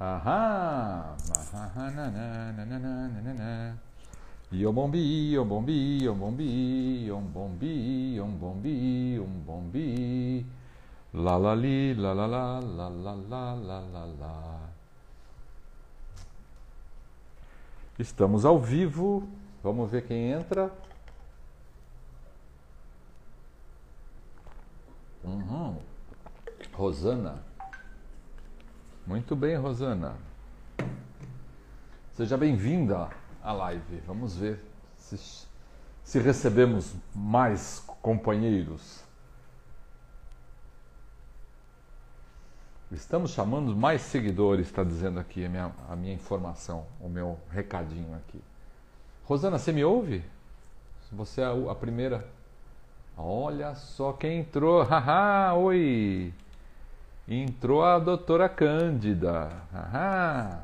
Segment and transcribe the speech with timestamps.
[0.00, 1.16] Ahá.
[1.52, 3.76] Ahá, nananana.
[4.52, 10.46] Yombombi, yombombi, yombombi, yombombi, yombombi, yombombi.
[11.14, 14.58] La la li, la la la, la la la, la la la.
[17.98, 19.24] Estamos ao vivo.
[19.64, 20.70] Vamos ver quem entra.
[25.24, 25.76] Uhum.
[26.72, 27.47] Rosana.
[29.08, 30.16] Muito bem, Rosana.
[32.12, 33.08] Seja bem-vinda
[33.42, 34.02] à live.
[34.06, 34.62] Vamos ver
[34.98, 35.48] se,
[36.04, 39.02] se recebemos mais companheiros.
[42.92, 48.14] Estamos chamando mais seguidores, está dizendo aqui a minha, a minha informação, o meu recadinho
[48.14, 48.42] aqui.
[49.24, 50.22] Rosana, você me ouve?
[51.12, 52.28] Você é a, a primeira.
[53.16, 54.82] Olha só quem entrou.
[54.84, 56.34] Haha, oi!
[57.28, 59.50] Entrou a doutora Cândida.
[59.70, 60.62] Haha.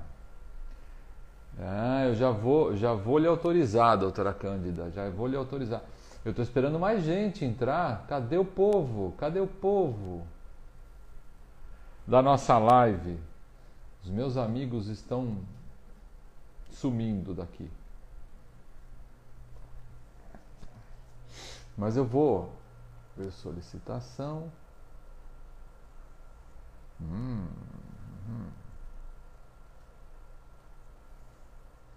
[1.59, 4.91] Ah, eu já vou, já vou lhe autorizar, doutora Cândida.
[4.91, 5.83] Já vou lhe autorizar.
[6.25, 8.07] Eu estou esperando mais gente entrar.
[8.09, 9.13] Cadê o povo?
[9.19, 10.27] Cadê o povo?
[12.07, 13.19] Da nossa live.
[14.03, 15.37] Os meus amigos estão
[16.71, 17.71] sumindo daqui.
[21.77, 22.51] Mas eu vou
[23.17, 24.51] ver solicitação.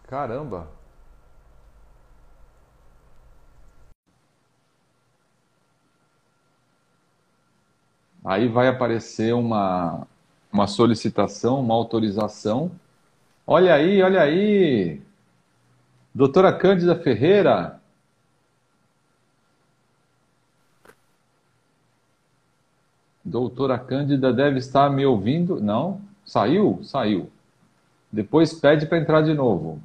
[0.08, 0.68] Caramba!
[8.24, 10.06] Aí vai aparecer uma,
[10.52, 12.72] uma solicitação, uma autorização.
[13.46, 15.02] Olha aí, olha aí!
[16.14, 17.80] Doutora Cândida Ferreira.
[23.28, 25.60] Doutora Cândida deve estar me ouvindo.
[25.60, 26.00] Não?
[26.26, 26.80] Saiu?
[26.84, 27.30] Saiu.
[28.12, 29.82] Depois pede para entrar de novo.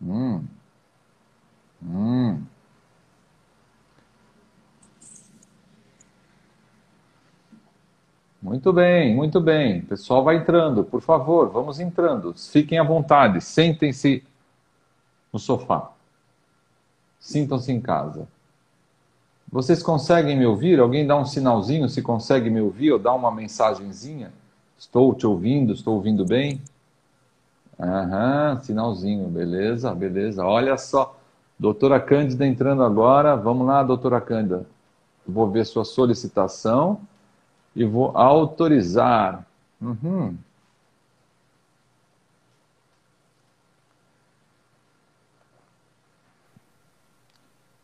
[0.00, 0.46] Hum.
[1.82, 2.46] Hum.
[8.46, 9.80] Muito bem, muito bem.
[9.80, 12.32] O pessoal vai entrando, por favor, vamos entrando.
[12.32, 14.22] Fiquem à vontade, sentem-se
[15.32, 15.90] no sofá.
[17.18, 18.28] Sintam-se em casa.
[19.50, 20.78] Vocês conseguem me ouvir?
[20.78, 24.32] Alguém dá um sinalzinho se consegue me ouvir ou dá uma mensagenzinha?
[24.78, 26.62] Estou te ouvindo, estou ouvindo bem?
[27.80, 30.44] Aham, sinalzinho, beleza, beleza.
[30.44, 31.18] Olha só,
[31.58, 33.34] doutora Cândida entrando agora.
[33.34, 34.64] Vamos lá, doutora Cândida.
[35.26, 37.00] Vou ver sua solicitação
[37.76, 39.44] e vou autorizar.
[39.80, 40.34] Uhum.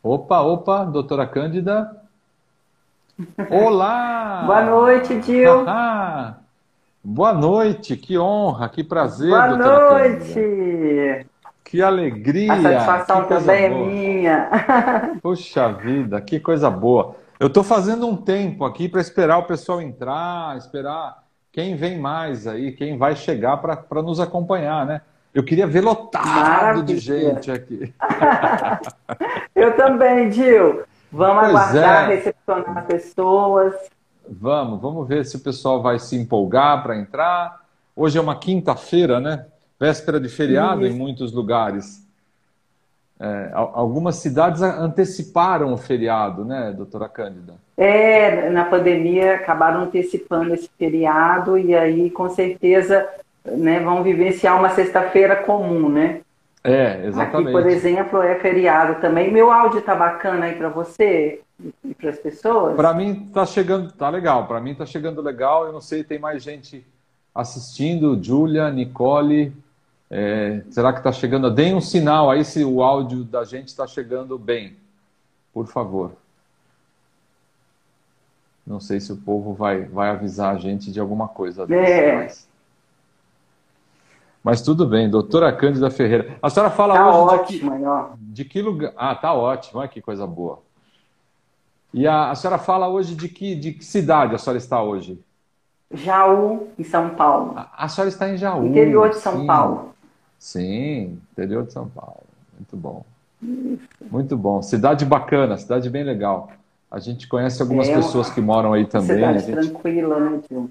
[0.02, 1.94] Opa, opa, doutora Cândida.
[3.50, 4.42] Olá!
[4.46, 5.64] Boa noite, Gil.
[7.04, 10.32] Boa noite, que honra, que prazer, Boa noite.
[10.32, 11.26] Cândida.
[11.62, 12.52] Que alegria.
[12.52, 13.86] A satisfação também é boa.
[13.86, 14.50] minha.
[15.22, 17.16] Puxa vida, que coisa boa.
[17.42, 22.46] Eu estou fazendo um tempo aqui para esperar o pessoal entrar, esperar quem vem mais
[22.46, 25.00] aí, quem vai chegar para nos acompanhar, né?
[25.34, 26.84] Eu queria ver lotado Maravilha.
[26.84, 27.92] de gente aqui.
[29.56, 30.84] Eu também, Gil.
[31.10, 32.14] Vamos Pois aguardar é.
[32.14, 33.74] recepcionar as pessoas.
[34.30, 37.62] Vamos, vamos ver se o pessoal vai se empolgar para entrar.
[37.96, 39.46] Hoje é uma quinta-feira, né?
[39.80, 40.96] Véspera de feriado em Isso.
[40.96, 42.01] muitos lugares.
[43.24, 47.54] É, al- algumas cidades anteciparam o feriado, né, doutora Cândida?
[47.76, 53.06] É, na pandemia acabaram antecipando esse feriado e aí com certeza
[53.44, 56.20] né, vão vivenciar uma sexta-feira comum, né?
[56.64, 57.52] É, Aqui, exatamente.
[57.52, 59.32] por exemplo, é feriado também.
[59.32, 61.40] Meu áudio tá bacana aí para você
[61.84, 62.74] e para as pessoas?
[62.74, 64.46] Para mim tá chegando, tá legal.
[64.46, 65.66] Para mim tá chegando legal.
[65.66, 66.84] Eu não sei, tem mais gente
[67.34, 68.18] assistindo.
[68.22, 69.52] Júlia, Nicole.
[70.14, 71.50] É, será que tá chegando?
[71.50, 74.76] Deem um sinal aí se o áudio da gente está chegando bem,
[75.54, 76.12] por favor.
[78.66, 81.62] Não sei se o povo vai, vai avisar a gente de alguma coisa.
[81.74, 82.14] É.
[82.14, 82.48] mas...
[84.44, 86.36] mas tudo bem, doutora Cândida Ferreira.
[86.42, 88.08] A senhora fala Tá hoje de que, ótimo, aí, ó.
[88.18, 88.92] de que lugar?
[88.94, 90.60] Ah, tá ótimo, olha que coisa boa.
[91.90, 95.18] E a, a senhora fala hoje de que, de que cidade a senhora está hoje?
[95.90, 97.54] Jaú, em São Paulo.
[97.56, 98.66] A, a senhora está em Jaú.
[98.66, 99.46] Interior de São sim.
[99.46, 99.92] Paulo.
[100.46, 102.24] Sim, interior de São Paulo.
[102.58, 103.04] Muito bom.
[104.10, 104.60] Muito bom.
[104.60, 106.50] Cidade bacana, cidade bem legal.
[106.90, 109.22] A gente conhece algumas É, pessoas que moram aí também.
[109.24, 110.68] a Cidade gente- tranquila, né, Gil?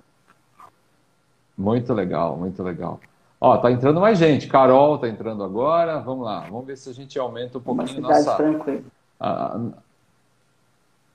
[1.57, 2.99] Muito legal, muito legal.
[3.39, 4.45] Ó, tá entrando mais gente.
[4.49, 5.99] Carol tá entrando agora.
[5.99, 6.41] Vamos lá.
[6.41, 8.37] Vamos ver se a gente aumenta um pouquinho Uma cidade nossa.
[8.43, 8.81] tranquila.
[9.21, 9.59] A,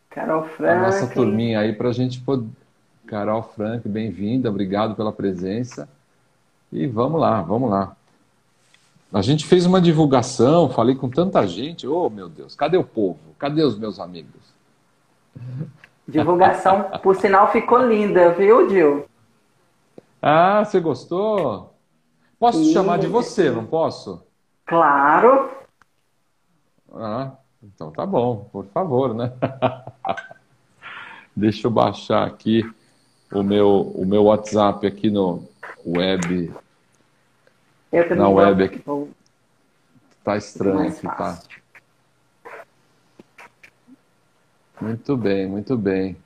[0.09, 0.81] Carol a Frank.
[0.81, 2.49] nossa turminha aí para a gente poder.
[3.06, 5.87] Carol Frank, bem-vinda, obrigado pela presença.
[6.73, 7.96] E vamos lá, vamos lá.
[9.12, 11.87] A gente fez uma divulgação, falei com tanta gente.
[11.87, 13.19] Oh, meu Deus, cadê o povo?
[13.38, 14.55] Cadê os meus amigos?
[16.08, 19.06] Divulgação, por sinal, ficou linda, viu, Gil?
[20.20, 21.75] Ah, você gostou?
[22.38, 22.73] Posso te Sim.
[22.73, 24.23] chamar de você, não posso?
[24.64, 25.50] Claro.
[26.93, 27.32] Ah,
[27.62, 29.32] então tá bom, por favor, né?
[31.35, 32.69] Deixa eu baixar aqui
[33.32, 35.44] o meu, o meu WhatsApp aqui no
[35.85, 36.52] web.
[37.93, 38.83] Eu também Na web aqui.
[38.85, 39.09] vou-
[40.25, 41.38] Tá estranho aqui, tá?
[44.81, 46.17] Muito bem, muito bem.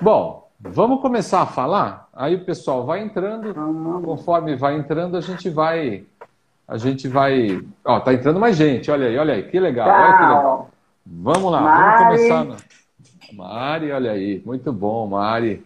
[0.00, 2.08] Bom, vamos começar a falar?
[2.12, 3.52] Aí o pessoal vai entrando,
[4.04, 6.04] conforme vai entrando, a gente vai.
[6.66, 7.60] A gente vai.
[7.84, 10.70] Ó, tá entrando mais gente, olha aí, olha aí, que legal, olha que legal.
[11.06, 11.82] Vamos lá, Mari.
[11.82, 12.64] vamos começar.
[13.32, 15.64] Mari, olha aí, muito bom, Mari.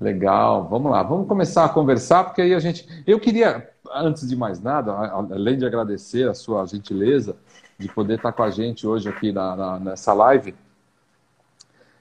[0.00, 2.86] Legal, vamos lá, vamos começar a conversar, porque aí a gente.
[3.04, 7.36] Eu queria, antes de mais nada, além de agradecer a sua gentileza
[7.76, 10.54] de poder estar com a gente hoje aqui na, na- nessa live,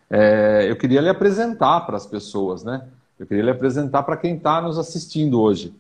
[0.09, 2.87] é, eu queria lhe apresentar para as pessoas, né?
[3.19, 5.73] Eu queria lhe apresentar para quem está nos assistindo hoje.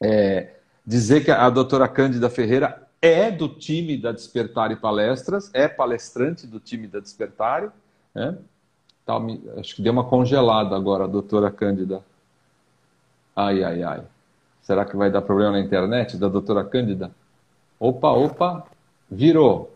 [0.00, 6.44] É, dizer que a doutora Cândida Ferreira é do time da Despertare Palestras, é palestrante
[6.46, 7.68] do time da Despertare.
[8.12, 8.36] Né?
[9.04, 9.18] Tá,
[9.58, 12.02] acho que deu uma congelada agora, doutora Cândida.
[13.36, 14.02] Ai, ai, ai.
[14.62, 17.10] Será que vai dar problema na internet da doutora Cândida?
[17.78, 18.66] Opa, opa,
[19.10, 19.74] virou.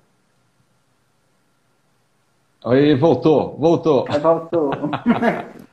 [2.64, 4.06] Aí, voltou, voltou.
[4.20, 4.70] Voltou.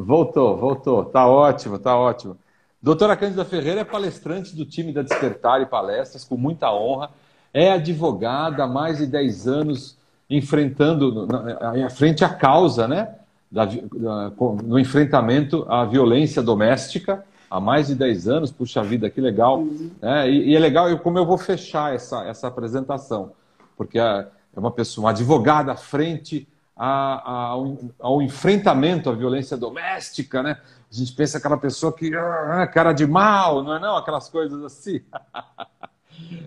[0.00, 1.04] Voltou, voltou.
[1.06, 2.38] Tá ótimo, tá ótimo.
[2.80, 7.10] Doutora Cândida Ferreira é palestrante do time da Despertar e Palestras, com muita honra.
[7.52, 9.97] É advogada há mais de 10 anos,
[10.28, 11.26] enfrentando,
[11.74, 13.14] em frente à causa, né?
[13.50, 14.30] Da, da-
[14.62, 18.50] no enfrentamento à violência doméstica, há mais de 10 anos.
[18.50, 19.64] Puxa vida, que legal.
[20.02, 20.30] né?
[20.30, 23.32] E, e é legal eu- como eu vou fechar essa, essa apresentação,
[23.76, 24.26] porque é
[24.56, 26.86] é uma pessoa, uma advogada à frente a-
[27.30, 30.58] a- ao, ao enfrentamento à violência doméstica, né?
[30.90, 33.96] A gente pensa aquela pessoa que ah, cara de mal, não é não?
[33.96, 35.00] Aquelas coisas assim.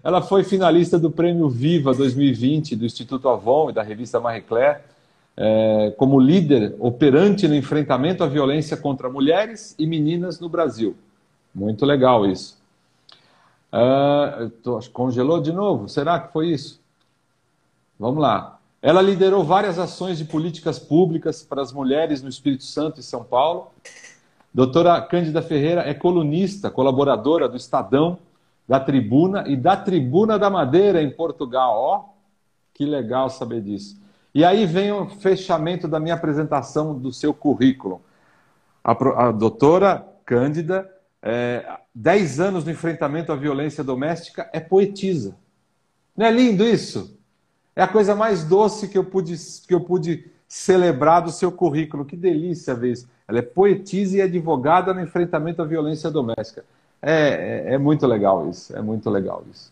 [0.03, 4.79] Ela foi finalista do Prêmio Viva 2020 do Instituto Avon e da revista Marie Claire,
[5.37, 10.95] eh, como líder operante no enfrentamento à violência contra mulheres e meninas no Brasil.
[11.53, 12.59] Muito legal isso.
[13.71, 15.87] Ah, tô- congelou de novo?
[15.87, 16.79] Será que foi isso?
[17.99, 18.59] Vamos lá.
[18.81, 23.23] Ela liderou várias ações de políticas públicas para as mulheres no Espírito Santo e São
[23.23, 23.67] Paulo.
[24.53, 28.17] Doutora Cândida Ferreira é colunista, colaboradora do Estadão,
[28.71, 31.73] da Tribuna e da Tribuna da Madeira em Portugal.
[31.75, 32.05] Ó,
[32.73, 34.01] que legal saber disso.
[34.33, 38.01] E aí vem o fechamento da minha apresentação do seu currículo.
[38.81, 38.91] A,
[39.27, 40.89] a doutora Cândida,
[41.21, 45.35] é, 10 anos no enfrentamento à violência doméstica, é poetisa.
[46.15, 47.19] Não é lindo isso?
[47.75, 49.35] É a coisa mais doce que eu pude,
[49.67, 52.05] que eu pude celebrar do seu currículo.
[52.05, 53.09] Que delícia ver isso.
[53.27, 56.63] Ela é poetisa e advogada no enfrentamento à violência doméstica.
[57.01, 58.75] É, é, é muito legal isso.
[58.75, 59.71] É muito legal isso.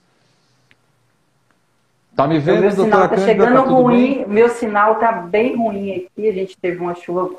[2.15, 3.25] Tá me vendo, meu sinal Cândida?
[3.27, 4.27] chegando Tá ruim, bem?
[4.27, 6.27] meu sinal está bem ruim aqui.
[6.27, 7.29] A gente teve uma chuva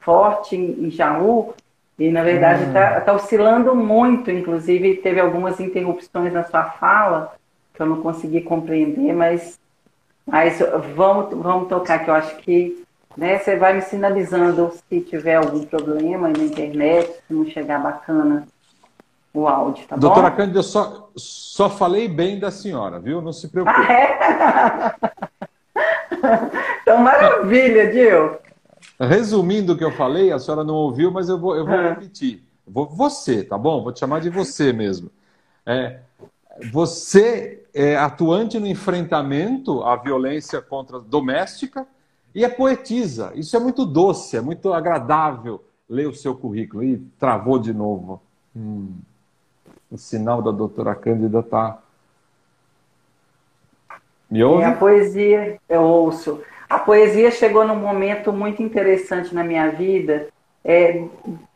[0.00, 1.54] forte em em Jaú
[1.98, 2.98] e, na verdade, Ah.
[2.98, 4.30] está oscilando muito.
[4.30, 7.34] Inclusive, teve algumas interrupções na sua fala
[7.74, 9.58] que eu não consegui compreender, mas,
[10.26, 10.58] mas
[10.94, 12.84] vamos, vamos tocar, que eu acho que
[13.16, 18.46] né, você vai me sinalizando se tiver algum problema na internet, se não chegar bacana
[19.32, 20.36] o áudio, tá Doutora bom?
[20.36, 23.20] Cândida, eu só, só falei bem da senhora, viu?
[23.20, 23.76] Não se preocupe.
[23.78, 24.94] Ah, é?
[26.82, 28.36] então, maravilha, Gil.
[29.00, 31.90] Resumindo o que eu falei, a senhora não ouviu, mas eu vou, eu vou Ah.
[31.90, 32.42] repetir.
[32.66, 33.82] Vou, você, tá bom?
[33.82, 35.10] Vou te chamar de você mesmo.
[35.64, 36.00] É,
[36.72, 41.86] você é atuante no enfrentamento à violência contra doméstica
[42.34, 43.32] e é poetisa.
[43.34, 46.82] Isso é muito doce, é muito agradável ler o seu currículo.
[46.82, 48.20] E travou de novo.
[48.56, 48.94] Hum,
[49.98, 51.78] o sinal da doutora Cândida tá.
[54.30, 54.62] Me ouve?
[54.62, 56.40] É, a poesia, eu ouço.
[56.70, 60.28] A poesia chegou num momento muito interessante na minha vida,
[60.64, 61.02] é,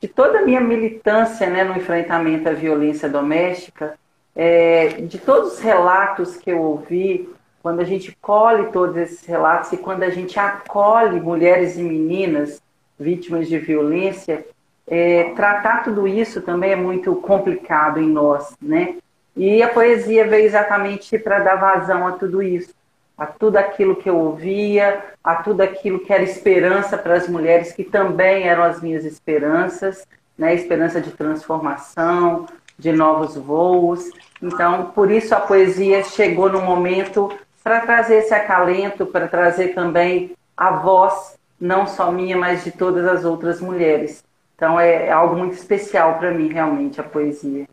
[0.01, 3.97] de toda a minha militância né, no enfrentamento à violência doméstica,
[4.35, 7.29] é, de todos os relatos que eu ouvi,
[7.63, 12.61] quando a gente colhe todos esses relatos e quando a gente acolhe mulheres e meninas
[12.99, 14.45] vítimas de violência,
[14.87, 18.97] é, tratar tudo isso também é muito complicado em nós, né?
[19.35, 22.75] E a poesia veio exatamente para dar vazão a tudo isso,
[23.17, 27.73] a tudo aquilo que eu ouvia, a tudo aquilo que era esperança para as mulheres,
[27.73, 30.55] que também eram as minhas esperanças, né?
[30.55, 32.47] Esperança de transformação,
[32.79, 34.11] de novos voos.
[34.43, 40.33] Então, por isso a poesia chegou no momento para trazer esse acalento, para trazer também
[40.57, 44.23] a voz, não só minha, mas de todas as outras mulheres.
[44.63, 47.67] Então, é, é algo muito especial para mim, realmente, a poesia.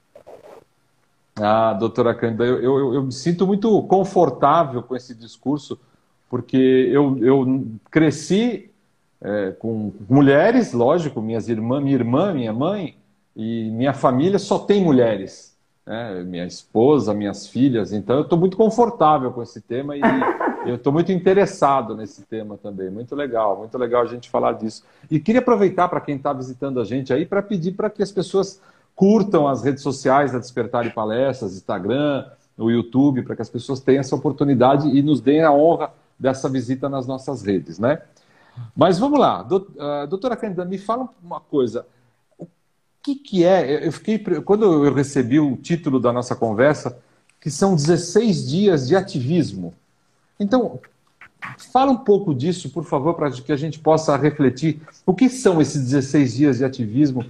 [1.40, 5.80] Ah, doutora Cândida, eu, eu, eu, me sinto muito confortável com esse discurso,
[6.28, 8.72] porque eu, eu cresci
[9.22, 12.98] é, com mulheres, lógico, minhas irmãs, minha irmã, minha mãe,
[13.36, 15.56] e minha família só tem mulheres.
[15.86, 16.24] Né?
[16.24, 20.02] Minha esposa, minhas filhas, então eu estou muito confortável com esse tema e
[20.66, 22.90] eu estou muito interessado nesse tema também.
[22.90, 24.84] Muito legal, muito legal a gente falar disso.
[25.10, 28.12] E queria aproveitar para quem está visitando a gente aí para pedir para que as
[28.12, 28.62] pessoas
[28.96, 32.26] curtam as redes sociais da Despertar e Palestras, Instagram,
[32.58, 36.50] o YouTube, para que as pessoas tenham essa oportunidade e nos deem a honra dessa
[36.50, 38.02] visita nas nossas redes, né?
[38.76, 39.48] Mas vamos lá,
[39.80, 41.86] ah, doutora Cândida, me fala uma coisa.
[42.38, 42.46] O
[43.02, 43.88] que, que é?
[43.88, 47.00] Eu fiquei quando eu recebi o título da nossa conversa,
[47.40, 49.74] que são 16 dias de ativismo.
[50.40, 50.80] Então,
[51.72, 54.82] fala um pouco disso, por favor, para que a gente possa refletir.
[55.06, 57.26] O que são esses 16 dias de ativismo?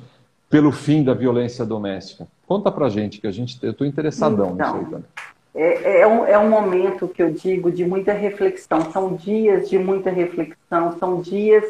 [0.49, 2.27] pelo fim da violência doméstica.
[2.47, 5.05] Conta pra gente, que a gente, eu estou interessadão então, nisso aí também.
[5.53, 9.77] É, é, um, é um momento que eu digo de muita reflexão, são dias de
[9.77, 11.63] muita reflexão, são dias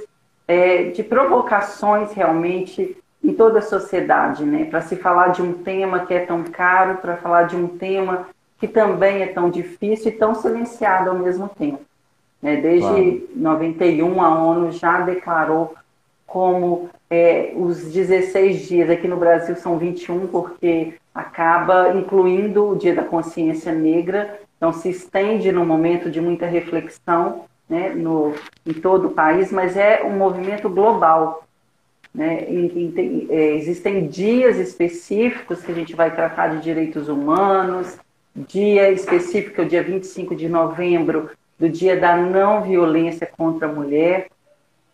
[0.48, 4.65] é, de provocações realmente em toda a sociedade, né?
[4.65, 8.27] Para se falar de um tema que é tão caro, para falar de um tema
[8.60, 11.82] que também é tão difícil e tão silenciado ao mesmo tempo.
[12.42, 12.58] Né?
[12.58, 13.30] Desde claro.
[13.36, 15.75] 91, a ONU já declarou
[16.25, 22.94] como é, os 16 dias, aqui no Brasil são 21, porque acaba incluindo o Dia
[22.94, 28.34] da Consciência Negra, então se estende num momento de muita reflexão né, no,
[28.66, 31.44] em todo o país, mas é um movimento global.
[32.12, 37.08] Né, em que tem, é, existem dias específicos que a gente vai tratar de direitos
[37.08, 38.00] humanos,
[38.39, 43.72] dia específico, é o dia 25 de novembro, do dia da não violência contra a
[43.72, 44.27] mulher.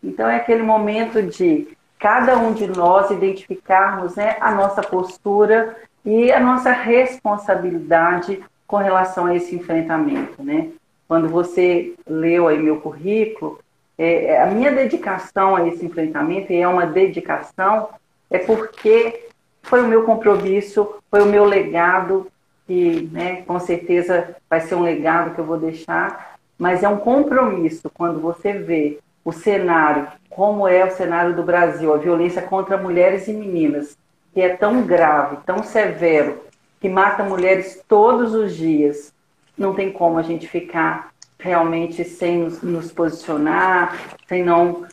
[0.02, 6.30] Então é aquele momento de cada um de nós identificarmos né, a nossa postura e
[6.32, 10.68] a nossa responsabilidade com relação a esse enfrentamento, né?
[11.08, 13.60] Quando você leu aí meu currículo,
[13.96, 17.88] é, é, a minha dedicação a esse enfrentamento, e é uma dedicação,
[18.30, 19.28] é porque
[19.62, 22.30] foi o meu compromisso, foi o meu legado,
[22.66, 26.98] que né, com certeza vai ser um legado que eu vou deixar, mas é um
[26.98, 32.76] compromisso quando você vê o cenário, como é o cenário do Brasil, a violência contra
[32.76, 33.96] mulheres e meninas,
[34.32, 36.42] que é tão grave, tão severo,
[36.80, 39.12] que mata mulheres todos os dias,
[39.56, 44.86] não tem como a gente ficar realmente sem nos, nos posicionar, sem não,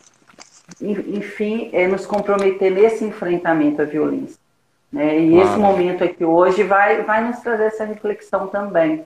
[0.82, 4.43] enfim, é, nos comprometer nesse enfrentamento à violência.
[4.94, 5.20] Né?
[5.20, 5.50] E claro.
[5.50, 9.04] esse momento aqui hoje vai, vai nos trazer essa reflexão também.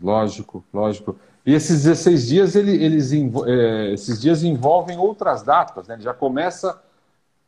[0.00, 1.16] Lógico, lógico.
[1.46, 5.94] E esses 16 dias, ele, eles, é, esses dias envolvem outras datas, né?
[5.94, 6.78] Ele já começa,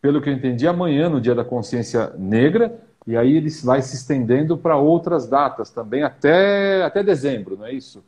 [0.01, 3.97] pelo que eu entendi, amanhã, no Dia da Consciência Negra, e aí ele vai se
[3.97, 8.03] estendendo para outras datas também, até, até dezembro, não é isso?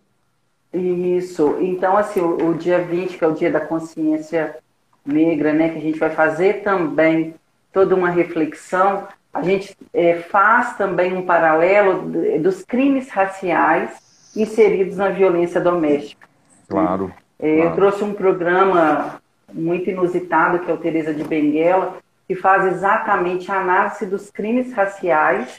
[0.73, 1.57] Isso.
[1.61, 4.57] Então, assim, o, o dia 20, que é o Dia da Consciência
[5.05, 5.69] Negra, né?
[5.71, 7.35] Que a gente vai fazer também
[7.73, 9.07] toda uma reflexão.
[9.33, 16.27] A gente é, faz também um paralelo dos crimes raciais inseridos na violência doméstica.
[16.69, 17.13] Claro.
[17.39, 17.71] É, claro.
[17.71, 19.21] Eu trouxe um programa
[19.53, 24.73] muito inusitado, que é o Teresa de Benguela, que faz exatamente a análise dos crimes
[24.73, 25.59] raciais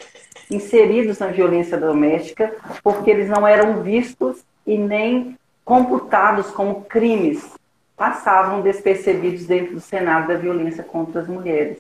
[0.52, 7.54] inseridos na violência doméstica, porque eles não eram vistos e nem computados como crimes,
[7.96, 11.80] passavam despercebidos dentro do cenário da violência contra as mulheres.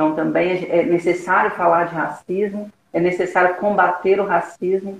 [0.00, 4.98] Então, também é necessário falar de racismo, é necessário combater o racismo,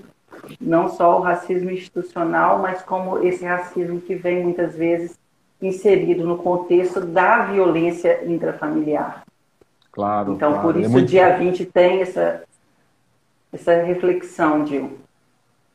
[0.61, 5.17] não só o racismo institucional, mas como esse racismo que vem muitas vezes
[5.59, 9.23] inserido no contexto da violência intrafamiliar.
[9.91, 10.33] Claro.
[10.33, 10.67] Então, claro.
[10.67, 11.05] por isso, é muito...
[11.05, 12.43] o dia 20 tem essa,
[13.51, 14.99] essa reflexão, Dil.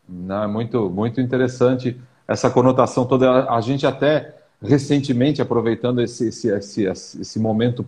[0.09, 3.51] Não, é muito, muito interessante essa conotação toda.
[3.51, 7.83] A gente até recentemente, aproveitando esse, esse, esse, esse momento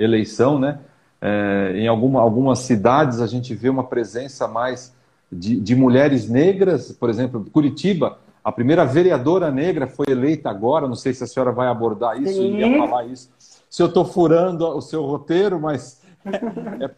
[0.00, 0.78] pós-eleição, né?
[1.20, 4.94] É, em alguma, algumas cidades a gente vê uma presença mais
[5.30, 10.94] de, de mulheres negras, por exemplo, Curitiba, a primeira vereadora negra foi eleita agora, não
[10.94, 12.56] sei se a senhora vai abordar isso, Sim.
[12.56, 13.30] ia falar isso.
[13.68, 16.90] se eu estou furando o seu roteiro, mas é,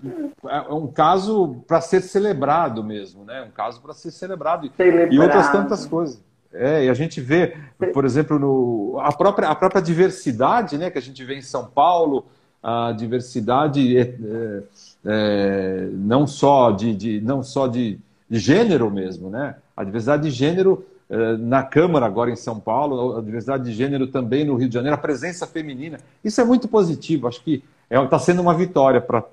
[0.48, 3.42] é um caso para ser celebrado mesmo, né?
[3.42, 4.70] Um caso para ser celebrado.
[4.76, 5.12] celebrado.
[5.12, 6.22] E outras tantas coisas.
[6.54, 7.56] É, e a gente vê,
[7.92, 11.66] por exemplo, no, a, própria, a própria diversidade né, que a gente vê em São
[11.66, 12.26] Paulo,
[12.62, 14.62] a diversidade é, é,
[15.04, 17.98] é não só, de, de, não só de,
[18.30, 19.56] gênero mesmo, né?
[19.76, 24.06] A diversidade de gênero é, na Câmara agora em São Paulo, a diversidade de gênero
[24.06, 25.98] também no Rio de Janeiro, a presença feminina.
[26.24, 29.24] Isso é muito positivo, acho que está é, sendo uma vitória para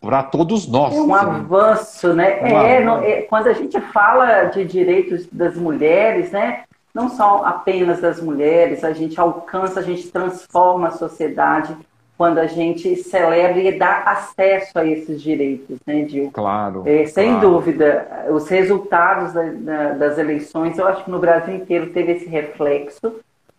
[0.00, 0.96] para todos nós.
[0.96, 2.40] É um avanço, né?
[2.40, 3.04] Um é, avanço.
[3.04, 6.62] é, quando a gente fala de direitos das mulheres, né?
[6.94, 11.76] Não são apenas das mulheres, a gente alcança, a gente transforma a sociedade
[12.20, 16.30] quando a gente celebra e dá acesso a esses direitos, né, Dil?
[16.30, 16.82] Claro.
[16.84, 17.48] É, sem claro.
[17.48, 22.26] dúvida, os resultados da, da, das eleições, eu acho que no Brasil inteiro teve esse
[22.26, 23.14] reflexo,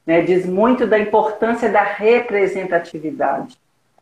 [0.05, 3.57] né, diz muito da importância da representatividade.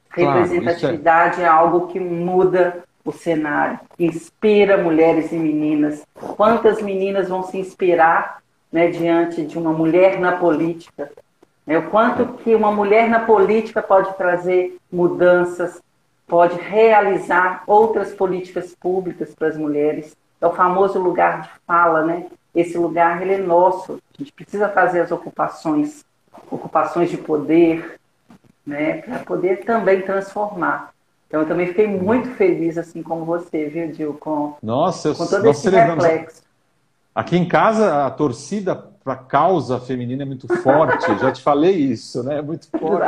[0.10, 1.46] Claro, Representatividade é...
[1.46, 6.06] é algo que muda o cenário, inspira mulheres e meninas.
[6.36, 8.39] Quantas meninas vão se inspirar
[8.70, 11.10] né, diante de uma mulher na política?
[11.70, 11.78] Né?
[11.78, 15.80] O quanto que uma mulher na política pode trazer mudanças,
[16.28, 20.18] pode realizar outras políticas públicas para as mulheres.
[20.42, 22.26] É o famoso lugar de fala, né?
[22.56, 24.00] Esse lugar ele é nosso.
[24.16, 26.04] A gente precisa fazer as ocupações,
[26.50, 28.00] ocupações de poder,
[28.66, 30.90] né, para poder também transformar.
[31.28, 35.48] Então, eu também fiquei muito feliz, assim como você, viu, Dil, com, Nossa, com todo
[35.48, 36.42] esse reflexo.
[37.14, 41.75] Aqui em casa, a torcida para a causa feminina é muito forte, já te falei
[41.75, 42.39] isso, né?
[42.39, 43.08] É muito forte.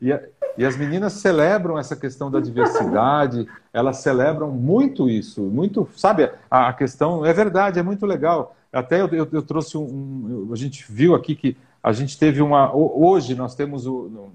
[0.00, 0.10] E,
[0.58, 6.30] e, as meninas celebram essa questão da diversidade, elas celebram muito isso, muito, sabe?
[6.50, 8.54] A, a questão, é verdade, é muito legal.
[8.72, 12.40] Até eu, eu, eu trouxe um, um, A gente viu aqui que a gente teve
[12.42, 12.74] uma.
[12.74, 13.86] Hoje nós temos.
[13.86, 14.30] O,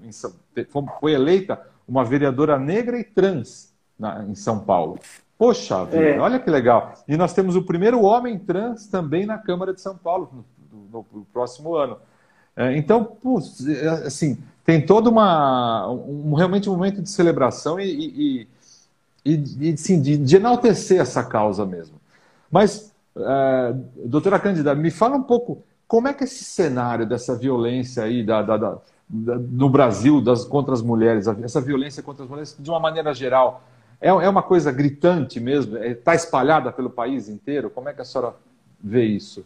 [1.00, 4.98] foi eleita uma vereadora negra e trans na, em São Paulo.
[5.38, 6.18] Poxa vida, é.
[6.18, 6.94] olha que legal.
[7.06, 10.44] E nós temos o primeiro homem trans também na Câmara de São Paulo
[11.12, 11.98] no, próximo ano.
[12.56, 17.84] É, então, putz, é, assim, tem todo uma, um, realmente um momento de celebração e,
[17.84, 18.48] e,
[19.24, 22.00] e, e de, de, enaltecer essa causa mesmo.
[22.50, 28.02] Mas, é, doutora Cândida, me fala um pouco como é que esse cenário dessa violência
[28.02, 28.78] aí da, da, da,
[29.08, 33.62] no Brasil das, contra as mulheres, essa violência contra as mulheres, de uma maneira geral,
[34.00, 35.78] é, é uma coisa gritante mesmo?
[35.78, 37.70] Está é, espalhada pelo país inteiro?
[37.70, 38.34] Como é que a senhora
[38.82, 39.44] vê isso?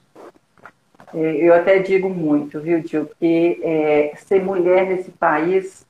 [1.14, 5.86] É, eu até digo muito, viu, Gil, que é, ser mulher nesse país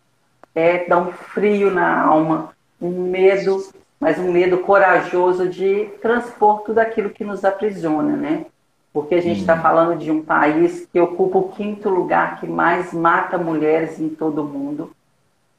[0.54, 3.62] é dar um frio na alma, um medo,
[3.98, 8.46] mas um medo corajoso de transpor tudo aquilo que nos aprisiona, né?
[8.92, 9.62] porque a gente está hum.
[9.62, 14.42] falando de um país que ocupa o quinto lugar que mais mata mulheres em todo
[14.42, 14.92] o mundo.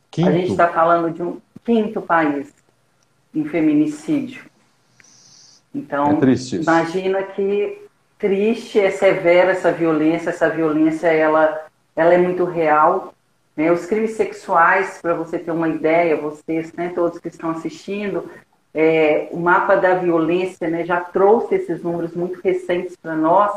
[0.10, 0.30] Quinto?
[0.30, 2.54] A gente está falando de um quinto país
[3.34, 4.44] em feminicídio.
[5.74, 7.82] Então, é imagina que
[8.22, 13.14] triste, é severa essa violência, essa violência ela, ela é muito real.
[13.58, 13.72] Né?
[13.72, 18.30] Os crimes sexuais, para você ter uma ideia, vocês, né, todos que estão assistindo,
[18.74, 23.52] é, o mapa da violência né, já trouxe esses números muito recentes para nós,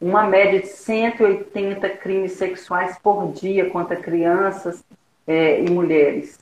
[0.00, 4.84] uma média de 180 crimes sexuais por dia contra crianças
[5.26, 6.38] é, e mulheres.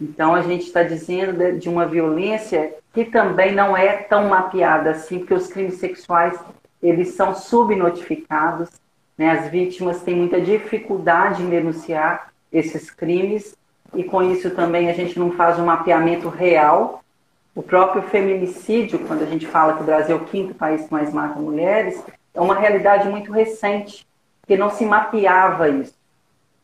[0.00, 5.18] Então, a gente está dizendo de, uma violência que também não é tão mapeada assim,
[5.18, 6.38] porque os crimes sexuais
[6.82, 8.70] eles são subnotificados,
[9.16, 9.30] né?
[9.30, 13.56] as vítimas têm muita dificuldade em denunciar esses crimes,
[13.94, 17.00] e com isso também a gente não faz um mapeamento real
[17.54, 20.92] o próprio feminicídio, quando a gente fala que o Brasil é o quinto país que
[20.92, 24.06] mais mata mulheres, é uma realidade muito recente,
[24.46, 25.94] que não se mapeava isso.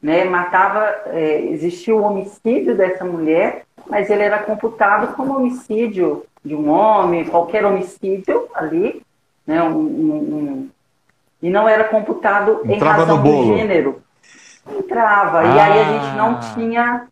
[0.00, 0.24] Né?
[0.24, 6.70] Matava, é, existia o homicídio dessa mulher, mas ele era computado como homicídio de um
[6.70, 9.02] homem, qualquer homicídio ali,
[9.46, 9.62] né?
[9.62, 10.70] Um, um,
[11.40, 14.02] e não era computado Entrava em razão do gênero.
[14.68, 15.40] Entrava.
[15.40, 15.44] Ah.
[15.44, 16.40] E aí a gente não ah.
[16.54, 17.08] tinha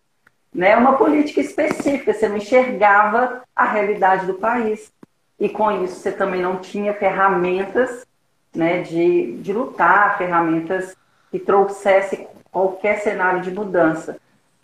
[0.52, 4.92] né, uma política específica, você não enxergava a realidade do país.
[5.38, 8.06] E com isso você também não tinha ferramentas
[8.54, 10.96] né, de, de lutar, ferramentas
[11.30, 14.16] que trouxesse qualquer cenário de mudança.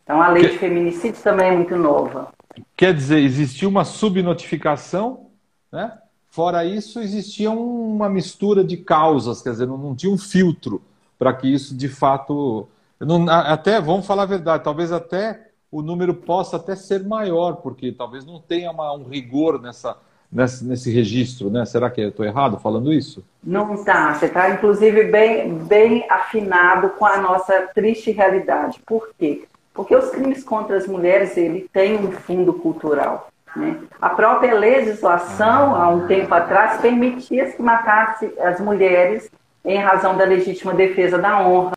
[0.05, 2.33] Então a lei de feminicídio também é muito nova.
[2.77, 5.27] Quer dizer, existia uma subnotificação,
[5.71, 5.93] né?
[6.31, 10.81] Fora isso, existia uma mistura de causas, quer dizer, não, não tinha um filtro
[11.19, 12.69] para que isso de fato.
[13.01, 17.93] Não, até, vamos falar a verdade, talvez até o número possa até ser maior, porque
[17.93, 19.97] talvez não tenha uma, um rigor nessa,
[20.31, 21.65] nesse, nesse registro, né?
[21.65, 23.25] Será que eu estou errado falando isso?
[23.43, 24.15] Não está.
[24.15, 28.81] Você está, inclusive, bem, bem afinado com a nossa triste realidade.
[28.87, 29.47] Por quê?
[29.75, 33.30] Porque os crimes contra as mulheres, ele tem um fundo cultural.
[33.57, 33.79] Né?
[34.01, 39.31] A própria legislação, há um tempo atrás, permitia que matasse as mulheres
[39.65, 41.75] em razão da legítima defesa da honra.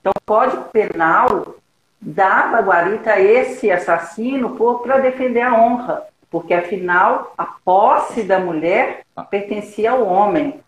[0.00, 1.56] Então, o Código Penal
[2.00, 9.02] dava guarita a esse assassino para defender a honra, porque afinal a posse da mulher
[9.30, 10.60] pertencia ao homem.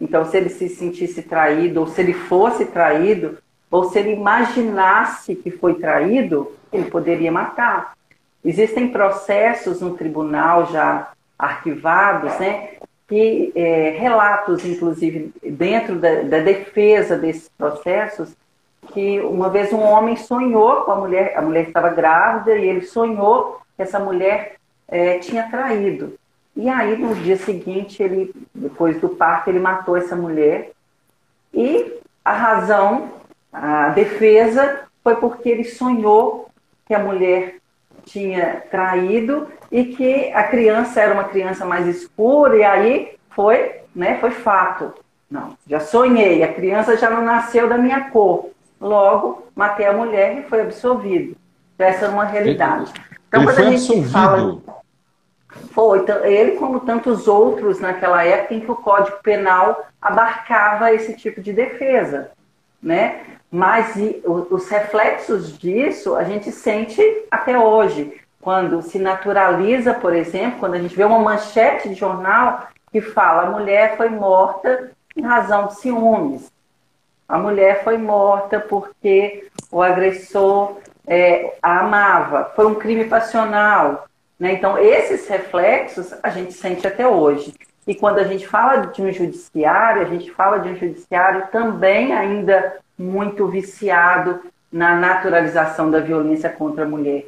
[0.00, 3.38] Então, se ele se sentisse traído, ou se ele fosse traído,
[3.70, 7.92] ou se ele imaginasse que foi traído, ele poderia matar.
[8.44, 12.70] Existem processos no tribunal já arquivados, né,
[13.08, 18.34] que é, relatos, inclusive, dentro da, da, defesa desses processos,
[18.92, 22.82] que uma vez um homem sonhou com a mulher, a mulher estava grávida e ele
[22.82, 24.56] sonhou que essa mulher
[24.88, 26.18] é, tinha traído.
[26.54, 30.72] E aí, no dia seguinte, ele, depois do parto, ele matou essa mulher.
[31.52, 33.10] E a razão,
[33.52, 36.48] a defesa, foi porque ele sonhou
[36.86, 37.59] que a mulher
[38.04, 44.18] tinha traído e que a criança era uma criança mais escura, e aí foi, né,
[44.20, 44.92] foi fato.
[45.30, 48.50] Não, já sonhei, a criança já não nasceu da minha cor.
[48.80, 51.36] Logo, matei a mulher e foi absolvido.
[51.74, 52.92] Então, essa é uma realidade.
[53.28, 54.10] Então, ele quando a gente absolvido.
[54.10, 54.58] fala.
[55.72, 61.14] Foi, então, ele, como tantos outros naquela época em que o Código Penal abarcava esse
[61.14, 62.30] tipo de defesa.
[62.82, 63.20] Né?
[63.50, 68.20] Mas e, os reflexos disso a gente sente até hoje.
[68.40, 73.42] Quando se naturaliza, por exemplo, quando a gente vê uma manchete de jornal que fala
[73.42, 76.50] a mulher foi morta em razão de ciúmes.
[77.28, 82.52] A mulher foi morta porque o agressor é, a amava.
[82.56, 84.06] Foi um crime passional.
[84.38, 84.52] Né?
[84.54, 87.54] Então, esses reflexos a gente sente até hoje.
[87.90, 92.12] E quando a gente fala de um judiciário, a gente fala de um judiciário também
[92.12, 94.38] ainda muito viciado
[94.70, 97.24] na naturalização da violência contra a mulher.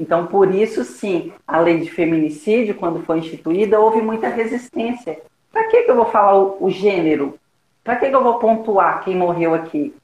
[0.00, 5.20] Então, por isso, sim, a lei de feminicídio, quando foi instituída, houve muita resistência.
[5.52, 7.38] Para que, que eu vou falar o, o gênero?
[7.84, 9.94] Para que, que eu vou pontuar quem morreu aqui?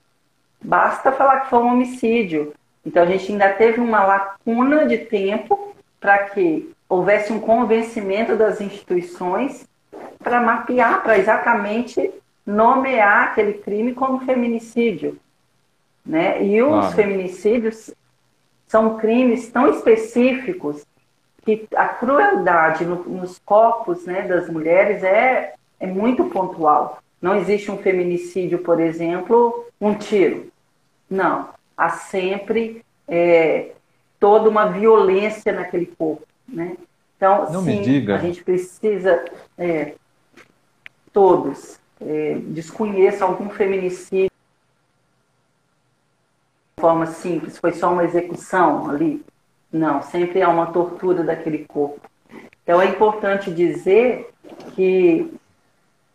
[0.62, 2.52] Basta falar que foi um homicídio.
[2.84, 8.60] Então, a gente ainda teve uma lacuna de tempo para que houvesse um convencimento das
[8.60, 9.66] instituições
[10.24, 12.10] para mapear, para exatamente
[12.44, 15.18] nomear aquele crime como feminicídio.
[16.04, 16.44] Né?
[16.44, 16.96] E os claro.
[16.96, 17.94] feminicídios
[18.66, 20.84] são crimes tão específicos
[21.44, 26.98] que a crueldade no, nos corpos né, das mulheres é, é muito pontual.
[27.20, 30.48] Não existe um feminicídio, por exemplo, um tiro.
[31.08, 31.50] Não.
[31.76, 33.72] Há sempre é,
[34.18, 36.26] toda uma violência naquele corpo.
[36.48, 36.76] Né?
[37.16, 39.24] Então, Não sim, a gente precisa.
[39.56, 39.94] É,
[41.14, 44.30] todos é, desconheça algum feminicídio
[46.76, 49.24] de forma simples, foi só uma execução ali.
[49.72, 52.00] Não, sempre há uma tortura daquele corpo.
[52.62, 54.30] Então é importante dizer
[54.74, 55.32] que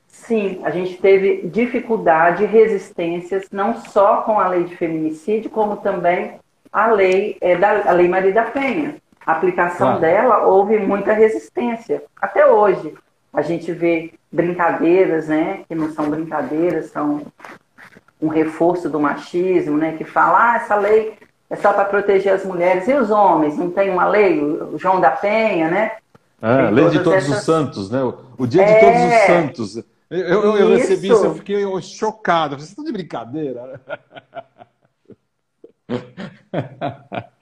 [0.08, 5.78] sim, a gente teve dificuldade e resistências não só com a lei de feminicídio, como
[5.78, 6.40] também
[6.72, 8.98] a lei é, da a lei Maria da Penha.
[9.26, 12.94] A aplicação dela houve muita resistência até hoje.
[13.32, 17.22] A gente vê brincadeiras, né, que não são brincadeiras, são
[18.22, 21.18] um reforço do machismo, né, que fala, ah, essa lei
[21.50, 25.00] é só para proteger as mulheres e os homens, não tem uma lei, o João
[25.02, 25.92] da Penha, né?
[26.42, 27.40] É, a lei de todos essas...
[27.40, 28.02] os santos, né?
[28.38, 28.80] O dia de é...
[28.80, 29.78] todos os santos.
[30.10, 32.56] Eu, eu, eu recebi isso, eu fiquei chocado.
[32.56, 33.82] Vocês estão de brincadeira?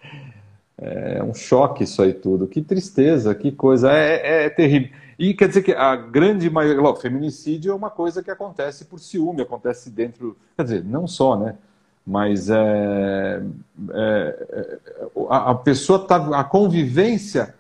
[0.79, 2.47] É um choque isso aí tudo.
[2.47, 3.91] Que tristeza, que coisa.
[3.91, 4.91] É, é terrível.
[5.17, 6.81] E quer dizer que a grande maioria.
[6.81, 10.37] Logo, feminicídio é uma coisa que acontece por ciúme, acontece dentro.
[10.55, 11.55] Quer dizer, não só, né?
[12.05, 13.43] Mas é,
[13.91, 14.79] é, é
[15.29, 16.39] a, a, pessoa tá.
[16.39, 17.55] A convivência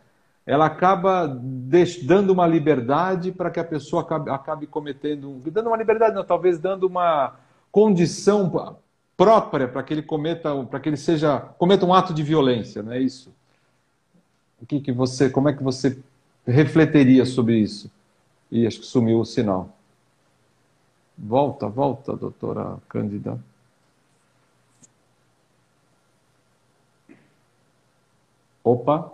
[0.45, 5.41] ela acaba dando uma liberdade para que a pessoa acabe, acabe cometendo.
[5.51, 7.35] Dando uma liberdade, não, talvez dando uma
[7.71, 8.77] condição
[9.17, 12.93] própria para que ele cometa, para que ele seja cometa um ato de violência, não
[12.93, 13.35] é isso?
[14.61, 16.01] O que, que você, como é que você
[16.47, 17.91] refletiria sobre isso.
[18.49, 19.75] E acho que sumiu o sinal.
[21.17, 23.39] Volta, volta, doutora Cândida.
[28.63, 29.11] Opa,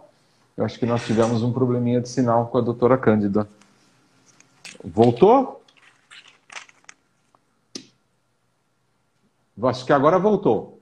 [0.58, 3.48] eu acho que nós tivemos um probleminha de sinal com a doutora Cândida.
[4.84, 5.63] Voltou?
[9.63, 10.82] Acho que agora voltou.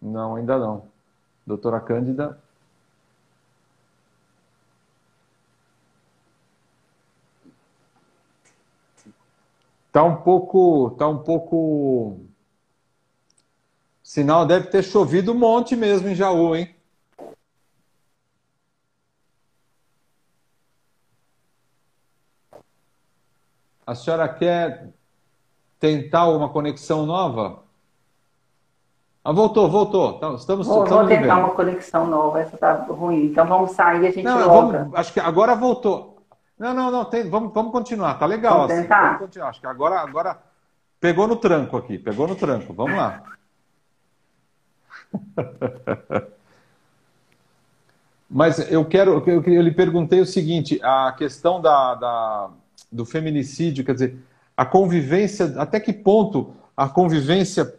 [0.00, 0.88] Não, ainda não.
[1.46, 2.41] Doutora Cândida,
[9.92, 12.18] Tá um pouco, tá um pouco
[14.02, 16.74] Sinal deve ter chovido um monte mesmo em Jaú, hein?
[23.86, 24.90] A senhora quer
[25.78, 27.62] tentar uma conexão nova?
[29.24, 30.18] Ah, voltou, voltou.
[30.18, 33.26] Tá, estamos, vou, estamos vou tentar uma conexão nova, essa tá ruim.
[33.26, 36.11] Então vamos sair, a gente não, vamos, acho que agora voltou.
[36.62, 38.58] Não, não, não, tem, vamos, vamos continuar, tá legal.
[38.58, 39.02] Vamos assim, tentar?
[39.02, 39.48] Vamos continuar.
[39.48, 40.38] Acho que agora, agora
[41.00, 42.72] pegou no tranco aqui, pegou no tranco.
[42.72, 43.24] Vamos lá.
[48.30, 52.50] Mas eu quero, eu, eu lhe perguntei o seguinte: a questão da, da
[52.92, 54.16] do feminicídio, quer dizer,
[54.56, 57.74] a convivência, até que ponto a convivência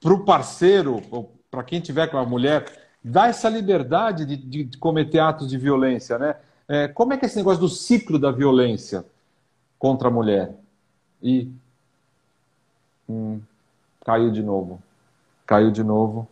[0.00, 1.02] para o parceiro,
[1.50, 2.64] para quem tiver com a mulher,
[3.04, 6.36] dá essa liberdade de, de cometer atos de violência, né?
[6.68, 9.04] É, como é que é esse negócio do ciclo da violência
[9.78, 10.54] contra a mulher?
[11.22, 11.50] E
[13.08, 13.40] hum,
[14.04, 14.82] caiu de novo,
[15.46, 16.28] caiu de novo.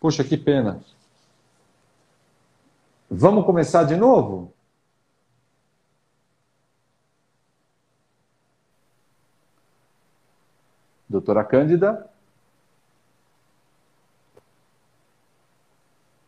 [0.00, 0.80] Poxa, que pena.
[3.10, 4.52] Vamos começar de novo?
[11.08, 12.08] Doutora Cândida?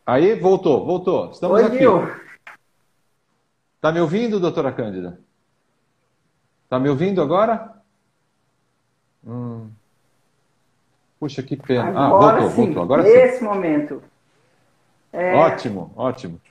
[0.09, 1.29] Aí, voltou, voltou.
[1.29, 1.83] Estamos Oi, aqui.
[3.75, 5.19] Está me ouvindo, doutora Cândida?
[6.63, 7.75] Está me ouvindo agora?
[9.23, 9.69] Hum.
[11.19, 11.91] Puxa, que pena.
[11.91, 12.65] Ah, agora ah, voltou, sim.
[12.65, 12.81] voltou.
[12.81, 13.45] Agora Nesse sim.
[13.45, 14.01] momento.
[15.13, 15.35] É...
[15.35, 16.41] Ótimo, ótimo.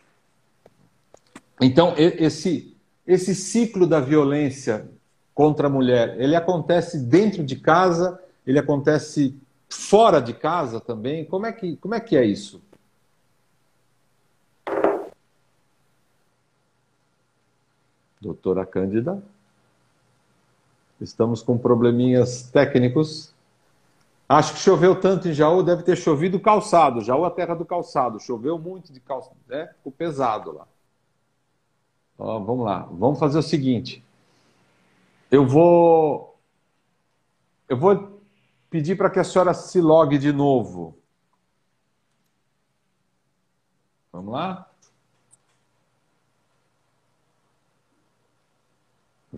[1.61, 4.89] Então, esse, esse ciclo da violência
[5.35, 9.37] contra a mulher, ele acontece dentro de casa, ele acontece
[9.69, 11.25] fora de casa também?
[11.25, 12.68] Como é que, como é, que é isso?
[18.21, 19.23] Doutora Cândida?
[21.01, 23.33] Estamos com probleminhas técnicos.
[24.29, 27.01] Acho que choveu tanto em Jaú, deve ter chovido calçado.
[27.01, 28.21] Jaú é a terra do calçado.
[28.21, 29.69] Choveu muito de calçado, né?
[29.77, 30.67] Ficou pesado lá.
[32.19, 32.81] Ó, vamos lá.
[32.91, 34.05] Vamos fazer o seguinte.
[35.31, 36.37] Eu vou.
[37.69, 38.21] Eu vou
[38.69, 40.99] pedir para que a senhora se logue de novo.
[44.13, 44.68] Vamos lá?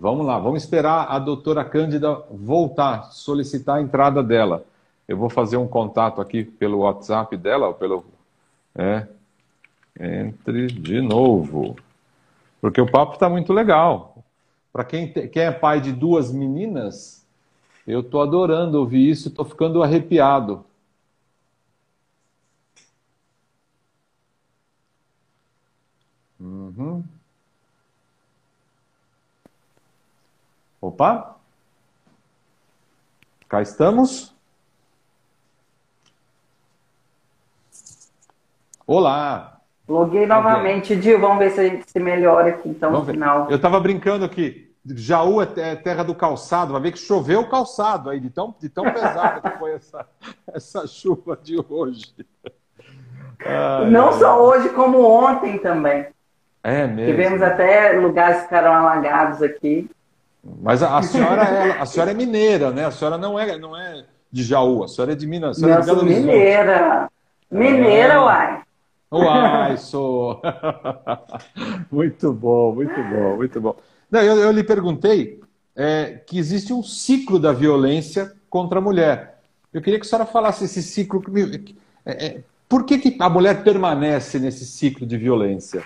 [0.00, 4.64] Vamos lá, vamos esperar a doutora Cândida voltar, solicitar a entrada dela.
[5.06, 8.06] Eu vou fazer um contato aqui pelo WhatsApp dela, ou pelo.
[8.74, 9.06] É,
[10.00, 11.76] entre de novo.
[12.62, 14.24] Porque o papo está muito legal.
[14.72, 17.26] Para quem, quem é pai de duas meninas,
[17.86, 20.64] eu estou adorando ouvir isso, estou ficando arrepiado.
[26.40, 27.04] Uhum.
[30.80, 31.36] Opa!
[33.48, 34.34] Cá estamos.
[38.86, 39.60] Olá!
[39.86, 41.20] Loguei novamente, Dil.
[41.20, 43.50] Vamos ver se a gente se melhora aqui então no final.
[43.50, 44.72] Eu estava brincando aqui.
[44.86, 48.54] Jaú é, é terra do calçado, vai ver que choveu o calçado aí, de tão,
[48.58, 50.06] de tão pesado que foi essa,
[50.54, 52.14] essa chuva de hoje.
[53.44, 54.12] Ai, Não ai.
[54.14, 56.06] só hoje, como ontem também.
[56.62, 57.12] É mesmo.
[57.12, 59.90] Tivemos até lugares que ficaram alagados aqui.
[60.42, 62.86] Mas a, a senhora é, a senhora é mineira, né?
[62.86, 65.58] A senhora não é, não é de Jaú, a senhora é de Minas.
[65.58, 67.10] A senhora é de mineira.
[67.50, 68.18] Mineira, é.
[68.18, 68.62] uai.
[69.12, 70.40] Uai, sou.
[71.90, 73.76] muito bom, muito bom, muito bom.
[74.10, 75.40] Não, eu, eu lhe perguntei
[75.74, 79.40] é, que existe um ciclo da violência contra a mulher.
[79.72, 81.22] Eu queria que a senhora falasse esse ciclo.
[82.06, 85.82] É, é, por que, que a mulher permanece nesse ciclo de violência?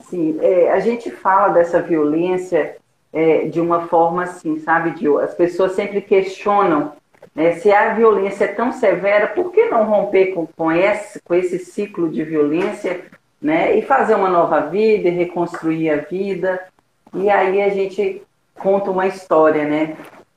[0.00, 2.79] Sim, é, a gente fala dessa violência
[3.12, 6.92] é, de uma forma assim, sabe, As pessoas sempre questionam
[7.34, 7.52] né?
[7.54, 11.58] Se a violência é tão severa, por que não romper com, com, esse, com esse
[11.58, 13.04] ciclo de violência
[13.40, 13.76] né?
[13.76, 16.60] e fazer uma nova vida e reconstruir a vida?
[17.14, 18.22] E aí a gente
[18.54, 19.96] conta uma história, né?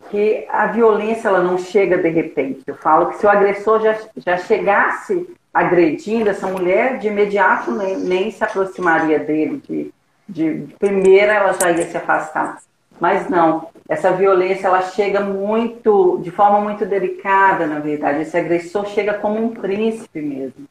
[0.09, 2.63] Que a violência ela não chega de repente.
[2.65, 7.97] Eu falo que se o agressor já, já chegasse agredindo essa mulher, de imediato nem,
[7.97, 9.61] nem se aproximaria dele.
[9.67, 9.93] De,
[10.27, 12.59] de, primeira ela já ia se afastar.
[12.99, 18.21] Mas não, essa violência ela chega muito, de forma muito delicada, na verdade.
[18.21, 20.65] Esse agressor chega como um príncipe mesmo.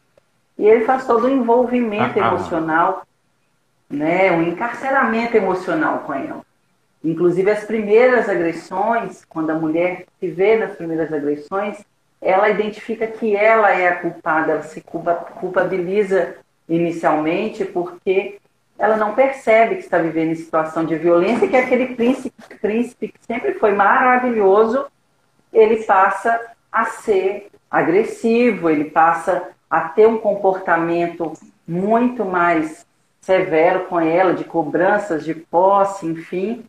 [0.59, 2.29] E ele faz todo o um envolvimento ah, ah.
[2.29, 3.07] emocional,
[3.91, 6.41] né, um encarceramento emocional com ela.
[7.05, 11.85] Inclusive as primeiras agressões, quando a mulher se vê nas primeiras agressões,
[12.21, 16.37] ela identifica que ela é a culpada, ela se culpabiliza
[16.69, 18.39] inicialmente porque
[18.83, 23.25] ela não percebe que está vivendo em situação de violência, que aquele príncipe, príncipe que
[23.25, 24.87] sempre foi maravilhoso,
[25.53, 26.41] ele passa
[26.73, 31.33] a ser agressivo, ele passa a ter um comportamento
[31.67, 32.85] muito mais
[33.21, 36.65] severo com ela, de cobranças de posse, enfim.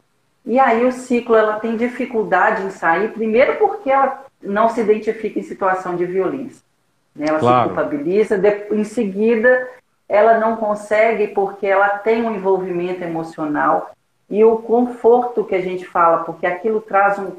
[0.45, 5.39] E aí o ciclo ela tem dificuldade em sair, primeiro porque ela não se identifica
[5.39, 6.61] em situação de violência.
[7.15, 7.25] Né?
[7.27, 7.69] Ela claro.
[7.69, 8.39] se culpabiliza,
[8.71, 9.67] em seguida
[10.13, 13.93] ela não consegue porque ela tem um envolvimento emocional
[14.29, 17.31] e o conforto que a gente fala, porque aquilo traz um,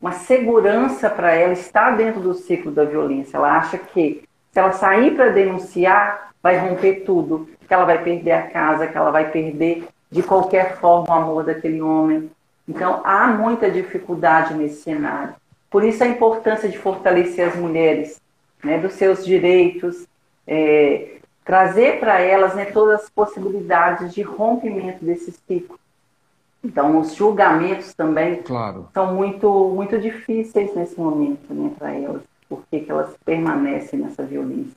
[0.00, 3.36] uma segurança para ela estar dentro do ciclo da violência.
[3.36, 8.32] Ela acha que se ela sair para denunciar, vai romper tudo, que ela vai perder
[8.32, 12.28] a casa, que ela vai perder de qualquer forma o amor daquele homem.
[12.68, 15.36] Então há muita dificuldade nesse cenário.
[15.70, 18.20] Por isso a importância de fortalecer as mulheres,
[18.64, 20.08] né, dos seus direitos,
[20.44, 25.78] é, trazer para elas né, todas as possibilidades de rompimento desse ciclo.
[26.62, 28.88] Então, os julgamentos também claro.
[28.92, 34.74] são muito, muito difíceis nesse momento né, para elas, porque que elas permanecem nessa violência.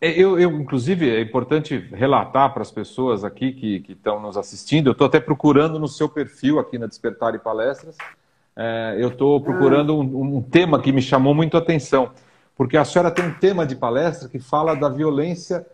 [0.00, 4.36] É, eu, eu, inclusive, é importante relatar para as pessoas aqui que, que estão nos
[4.36, 7.96] assistindo, eu estou até procurando no seu perfil aqui na Despertar e Palestras,
[8.56, 12.10] é, eu estou procurando um, um, tema que me chamou muito a atenção,
[12.58, 15.64] porque a senhora tem um tema de palestra que fala da violência,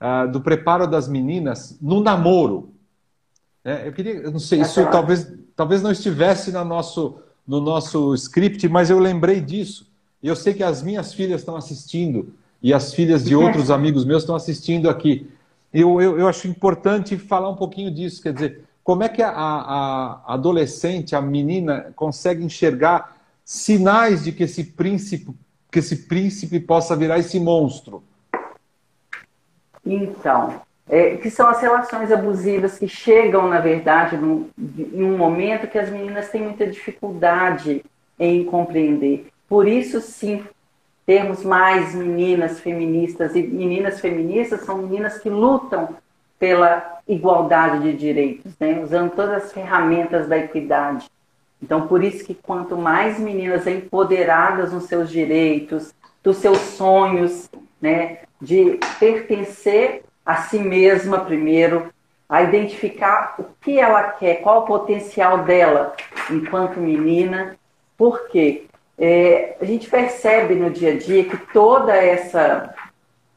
[0.00, 2.70] uh, do preparo das meninas no namoro.
[3.64, 8.14] É, eu queria, eu não sei, isso talvez, talvez não estivesse no nosso, no nosso
[8.14, 9.90] script, mas eu lembrei disso.
[10.22, 14.22] Eu sei que as minhas filhas estão assistindo e as filhas de outros amigos meus
[14.22, 15.28] estão assistindo aqui.
[15.74, 19.30] Eu, eu, eu acho importante falar um pouquinho disso, quer dizer, como é que a,
[19.32, 25.34] a, adolescente, a menina, consegue enxergar sinais de que esse príncipe,
[25.70, 28.02] que esse príncipe possa virar esse monstro?
[29.84, 35.66] Então, é, que são as relações abusivas que chegam, na verdade, num, em um momento
[35.66, 37.84] que as meninas têm muita dificuldade
[38.18, 39.28] em compreender.
[39.48, 40.44] Por isso, sim,
[41.06, 45.96] termos mais meninas feministas e meninas feministas são meninas que lutam
[46.38, 48.80] pela igualdade de direitos, né?
[48.82, 51.10] usando todas as ferramentas da equidade.
[51.62, 55.92] Então, por isso que quanto mais meninas empoderadas nos seus direitos,
[56.22, 61.92] dos seus sonhos, né, de pertencer a si mesma primeiro,
[62.28, 65.94] a identificar o que ela quer, qual o potencial dela
[66.30, 67.56] enquanto menina,
[67.96, 68.66] porque
[68.98, 72.74] é, a gente percebe no dia a dia que toda essa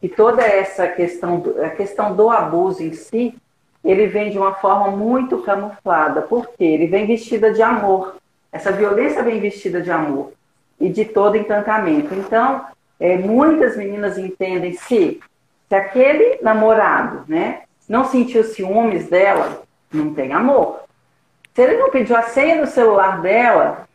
[0.01, 3.35] que toda essa questão, a questão do abuso em si,
[3.83, 6.21] ele vem de uma forma muito camuflada.
[6.21, 6.63] Por quê?
[6.63, 8.15] Ele vem vestida de amor.
[8.51, 10.33] Essa violência vem vestida de amor
[10.79, 12.13] e de todo encantamento.
[12.13, 12.65] Então,
[12.99, 15.19] é, muitas meninas entendem se,
[15.67, 20.81] se aquele namorado né, não sentiu ciúmes dela, não tem amor.
[21.53, 23.87] Se ele não pediu a senha do celular dela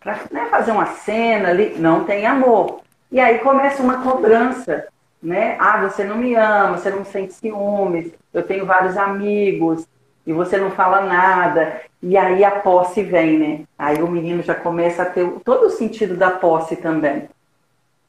[0.00, 2.80] para né, fazer uma cena ali, não tem amor.
[3.10, 4.86] E aí começa uma cobrança
[5.22, 5.56] né?
[5.58, 9.86] Ah, você não me ama, você não sente ciúmes, eu tenho vários amigos
[10.26, 11.80] e você não fala nada.
[12.02, 13.60] E aí a posse vem, né?
[13.78, 17.28] Aí o menino já começa a ter todo o sentido da posse também.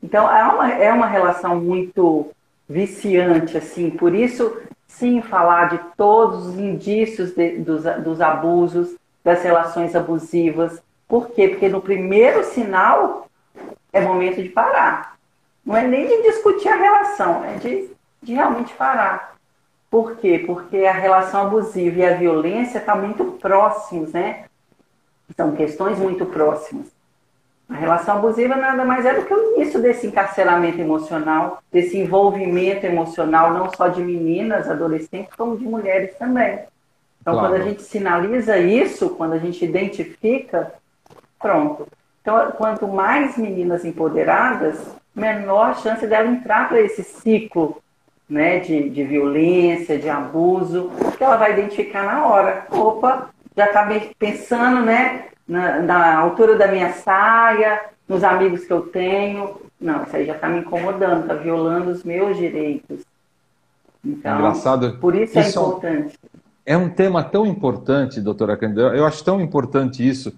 [0.01, 2.31] Então é uma, é uma relação muito
[2.67, 3.89] viciante, assim.
[3.89, 10.81] Por isso, sim, falar de todos os indícios de, dos, dos abusos, das relações abusivas.
[11.07, 11.49] Por quê?
[11.49, 13.27] Porque no primeiro sinal
[13.91, 15.12] é momento de parar.
[15.65, 17.89] Não é nem de discutir a relação, é de,
[18.21, 19.35] de realmente parar.
[19.89, 20.43] Por quê?
[20.45, 24.45] Porque a relação abusiva e a violência estão tá muito próximos, né?
[25.37, 26.87] São questões muito próximas.
[27.69, 32.85] A relação abusiva nada mais é do que o início desse encarceramento emocional, desse envolvimento
[32.85, 36.59] emocional, não só de meninas, adolescentes, como de mulheres também.
[37.21, 37.49] Então, claro.
[37.49, 40.73] quando a gente sinaliza isso, quando a gente identifica,
[41.39, 41.87] pronto.
[42.21, 44.77] Então, quanto mais meninas empoderadas,
[45.15, 47.81] menor chance dela entrar para esse ciclo
[48.29, 52.65] né, de, de violência, de abuso, que ela vai identificar na hora.
[52.71, 53.87] Opa, já está
[54.17, 59.61] pensando né, na, na, altura da minha saia, nos amigos que eu tenho.
[59.79, 63.03] Não, isso aí já está me incomodando, está violando os meus direitos.
[64.03, 64.97] Então, Engraçado.
[64.99, 66.19] por isso, é isso é importante.
[66.65, 70.33] É um tema tão importante, doutora Candela, eu acho tão importante isso,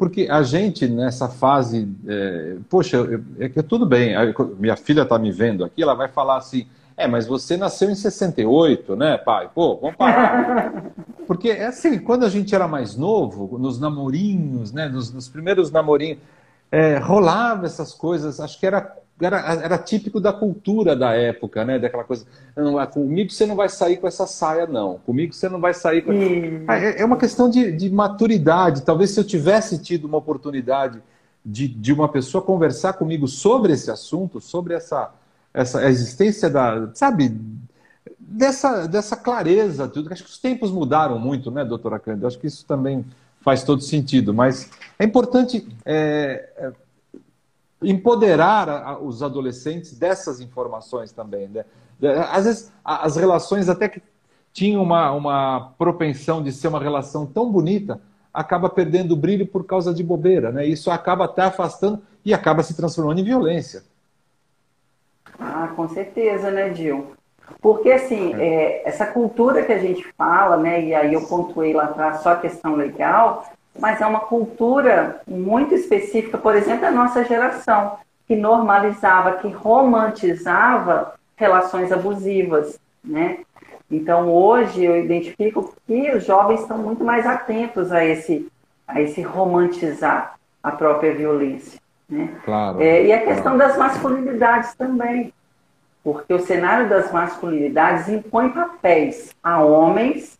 [0.00, 3.06] porque a gente, nessa fase, é, poxa,
[3.38, 4.14] é que tudo bem,
[4.58, 7.94] minha filha está me vendo aqui, ela vai falar assim, é, mas você nasceu em
[7.94, 9.50] 68, né, pai?
[9.54, 10.84] Pô, vamos parar.
[11.28, 15.70] Porque, é assim, quando a gente era mais novo, nos namorinhos, né, nos, nos primeiros
[15.70, 16.16] namorinhos,
[16.72, 21.78] é, rolava essas coisas, acho que era, era, era típico da cultura da época, né?
[21.78, 22.24] Daquela coisa,
[22.56, 24.98] não, comigo você não vai sair com essa saia, não.
[24.98, 26.12] Comigo você não vai sair com.
[26.66, 28.82] Ah, é, é uma questão de, de maturidade.
[28.82, 31.02] Talvez se eu tivesse tido uma oportunidade
[31.44, 35.12] de, de uma pessoa conversar comigo sobre esse assunto, sobre essa,
[35.52, 37.36] essa existência da, sabe,
[38.18, 40.12] dessa, dessa clareza, tudo.
[40.12, 42.26] Acho que os tempos mudaram muito, né, doutora Cândida?
[42.26, 43.04] Acho que isso também
[43.40, 46.72] faz todo sentido, mas é importante é, é,
[47.82, 51.48] empoderar a, a, os adolescentes dessas informações também.
[51.48, 51.64] Né?
[52.30, 54.02] Às vezes, as relações até que
[54.52, 58.00] tinham uma, uma propensão de ser uma relação tão bonita,
[58.32, 60.64] acaba perdendo o brilho por causa de bobeira, né?
[60.66, 63.82] Isso acaba até afastando e acaba se transformando em violência.
[65.38, 67.12] Ah, com certeza, né, Dil?
[67.60, 71.84] Porque, assim, é, essa cultura que a gente fala, né, e aí eu pontuei lá
[71.84, 73.44] atrás só a questão legal,
[73.80, 81.14] mas é uma cultura muito específica, por exemplo, da nossa geração, que normalizava, que romantizava
[81.36, 83.38] relações abusivas, né?
[83.90, 88.46] Então, hoje, eu identifico que os jovens estão muito mais atentos a esse,
[88.86, 91.80] a esse romantizar a própria violência.
[92.08, 92.28] Né?
[92.44, 93.58] Claro, é, e a questão claro.
[93.58, 95.32] das masculinidades também
[96.02, 100.38] porque o cenário das masculinidades impõe papéis a homens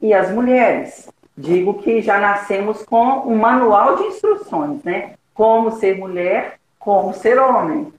[0.00, 1.08] e às mulheres.
[1.40, 5.14] Digo que já nascemos com um manual de instruções, né?
[5.32, 7.90] Como ser mulher, como ser homem.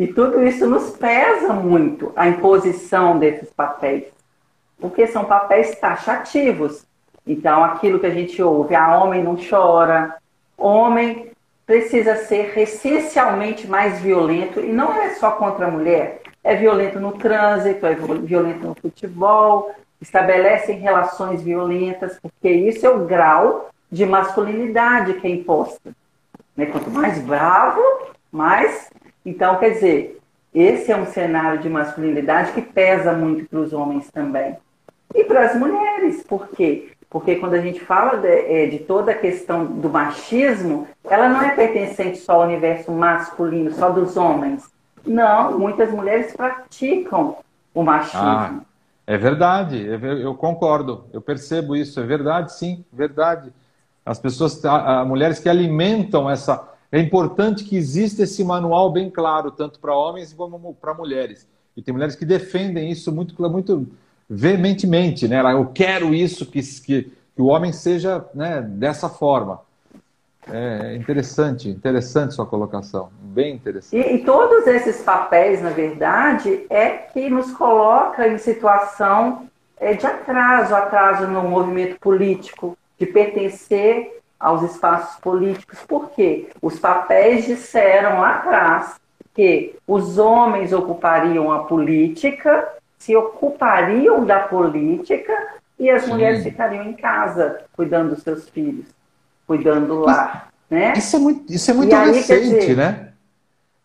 [0.00, 4.06] E tudo isso nos pesa muito, a imposição desses papéis,
[4.80, 6.84] porque são papéis taxativos.
[7.24, 10.16] Então, aquilo que a gente ouve, a ah, homem não chora,
[10.58, 11.30] homem
[11.64, 17.12] precisa ser essencialmente mais violento, e não é só contra a mulher, é violento no
[17.12, 19.70] trânsito, é violento no futebol,
[20.02, 25.92] estabelecem relações violentas, porque isso é o grau de masculinidade que é imposta.
[26.56, 26.66] Né?
[26.66, 27.80] Quanto mais bravo,
[28.30, 28.90] mais.
[29.24, 30.20] Então, quer dizer,
[30.52, 34.56] esse é um cenário de masculinidade que pesa muito para os homens também.
[35.14, 36.90] E para as mulheres, por quê?
[37.08, 41.42] Porque quando a gente fala de, é, de, toda a questão do machismo, ela não
[41.42, 44.64] é pertencente só ao universo masculino, só dos homens.
[45.04, 47.36] Não, muitas mulheres praticam
[47.74, 48.20] o machismo.
[48.26, 48.54] Ah,
[49.06, 49.84] é verdade,
[50.22, 53.52] eu concordo, eu percebo isso, é verdade, sim, verdade.
[54.04, 56.68] As pessoas, as mulheres que alimentam essa.
[56.90, 61.48] É importante que exista esse manual bem claro, tanto para homens como para mulheres.
[61.76, 63.88] E tem mulheres que defendem isso muito, muito
[64.28, 65.40] veementemente, né?
[65.52, 69.60] Eu quero isso, que, que, que o homem seja né, dessa forma.
[70.48, 73.96] É interessante, interessante sua colocação, bem interessante.
[73.96, 79.46] E, e, todos esses papéis, na verdade, é que nos coloca em situação
[79.78, 85.78] é, de atraso, atraso no movimento político, de pertencer aos espaços políticos.
[85.86, 86.48] Por quê?
[86.60, 89.00] Os papéis disseram lá atrás
[89.34, 92.68] que os homens ocupariam a política,
[92.98, 95.32] se ocupariam da política
[95.78, 96.10] e as Sim.
[96.10, 98.86] mulheres ficariam em casa cuidando dos seus filhos
[99.46, 100.48] cuidando lá.
[100.70, 100.94] Né?
[100.96, 103.11] Isso é muito, isso é muito recente, dizer, né?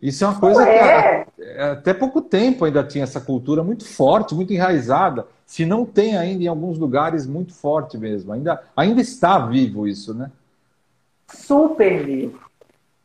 [0.01, 1.25] Isso é uma coisa é.
[1.25, 5.25] que até pouco tempo ainda tinha essa cultura muito forte, muito enraizada.
[5.45, 8.33] Se não tem ainda em alguns lugares muito forte mesmo.
[8.33, 10.29] Ainda, ainda está vivo isso, né?
[11.27, 12.39] Super vivo.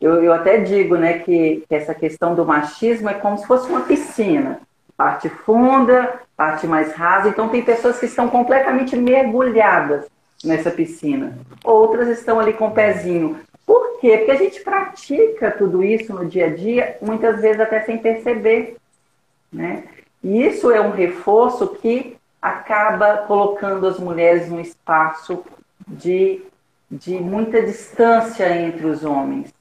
[0.01, 3.68] Eu, eu até digo né, que, que essa questão do machismo é como se fosse
[3.68, 4.61] uma piscina.
[4.97, 7.28] Parte funda, parte mais rasa.
[7.28, 10.07] Então tem pessoas que estão completamente mergulhadas
[10.45, 11.38] nessa piscina.
[11.64, 13.38] Outras estão ali com o pezinho.
[13.73, 14.18] Por quê?
[14.18, 18.77] Porque a gente pratica tudo isso no dia a dia, muitas vezes até sem perceber.
[19.51, 19.85] Né?
[20.23, 25.43] E isso é um reforço que acaba colocando as mulheres num espaço
[25.89, 26.43] de,
[26.91, 29.55] de muita distância entre os homens.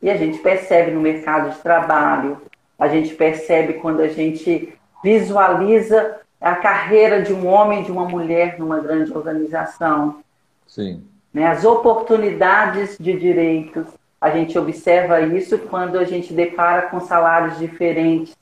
[0.00, 2.40] E a gente percebe no mercado de trabalho,
[2.78, 4.72] a gente percebe quando a gente
[5.04, 10.22] visualiza a carreira de um homem e de uma mulher numa grande organização.
[10.66, 11.04] Sim.
[11.32, 11.46] Né?
[11.46, 13.86] As oportunidades de direitos.
[14.20, 18.36] A gente observa isso quando a gente depara com salários diferentes.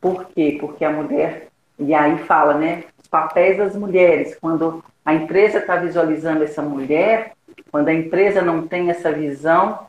[0.00, 0.56] Por quê?
[0.60, 2.84] Porque a mulher, e aí fala, né?
[3.02, 4.36] Os papéis das mulheres.
[4.40, 7.32] Quando a empresa está visualizando essa mulher,
[7.72, 9.80] quando a empresa não tem essa visão,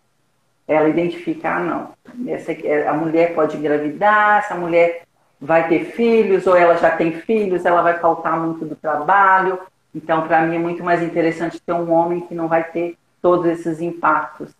[0.68, 1.90] ela identifica, ah, não,
[2.28, 2.52] essa,
[2.90, 5.04] a mulher pode engravidar, essa mulher
[5.40, 9.60] vai ter filhos, ou ela já tem filhos, ela vai faltar muito do trabalho.
[9.94, 13.46] Então, para mim, é muito mais interessante ter um homem que não vai ter todos
[13.46, 14.52] esses impactos.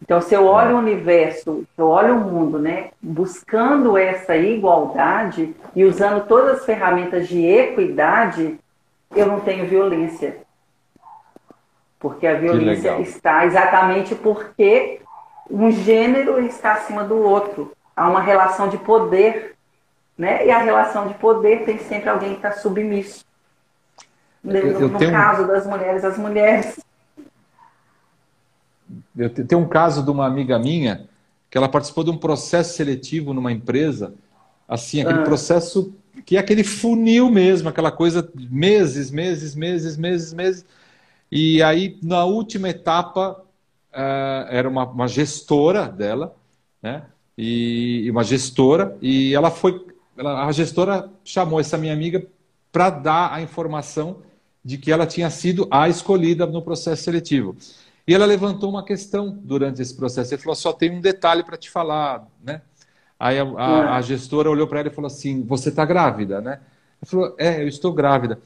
[0.00, 5.54] Então, se eu olho o universo, se eu olho o mundo, né, buscando essa igualdade
[5.76, 8.58] e usando todas as ferramentas de equidade,
[9.14, 10.38] eu não tenho violência.
[12.00, 15.00] Porque a violência está exatamente porque
[15.48, 17.72] um gênero está acima do outro.
[17.94, 19.54] Há uma relação de poder,
[20.18, 20.44] né?
[20.44, 23.24] E a relação de poder tem sempre alguém que está submisso.
[24.42, 25.12] No, eu, no tenho...
[25.12, 26.80] caso das mulheres, as mulheres.
[29.16, 31.08] Eu tenho um caso de uma amiga minha
[31.50, 34.14] que ela participou de um processo seletivo numa empresa,
[34.66, 35.24] assim, aquele ah.
[35.24, 40.64] processo que é aquele funil mesmo, aquela coisa meses, meses, meses, meses, meses.
[41.30, 43.42] E aí, na última etapa,
[43.92, 46.34] uh, era uma, uma, gestora dela,
[46.82, 47.02] né?
[47.36, 49.86] E, uma gestora, e ela foi.
[50.16, 52.26] Ela, a gestora chamou essa minha amiga
[52.70, 54.18] para dar a informação
[54.64, 57.56] de que ela tinha sido a escolhida no processo seletivo.
[58.06, 60.34] E ela levantou uma questão durante esse processo.
[60.34, 62.62] Ele falou: só tem um detalhe para te falar, né?
[63.18, 66.60] Aí a, a, a gestora olhou para ela e falou assim: Você está grávida, né?
[67.00, 68.40] Ela falou: É, eu estou grávida.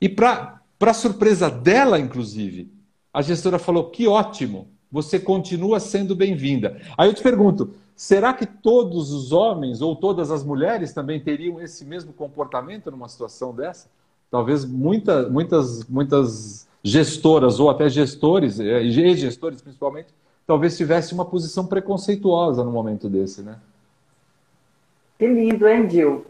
[0.00, 0.60] E para
[0.94, 2.70] surpresa dela, inclusive,
[3.12, 6.80] a gestora falou: Que ótimo, você continua sendo bem-vinda.
[6.98, 11.58] Aí eu te pergunto: será que todos os homens ou todas as mulheres também teriam
[11.60, 13.88] esse mesmo comportamento numa situação dessa?
[14.32, 20.08] Talvez muita, muitas, muitas gestoras ou até gestores, eh, e gestores principalmente,
[20.46, 23.56] talvez tivesse uma posição preconceituosa no momento desse, né?
[25.18, 26.24] Que lindo, hein, Gil?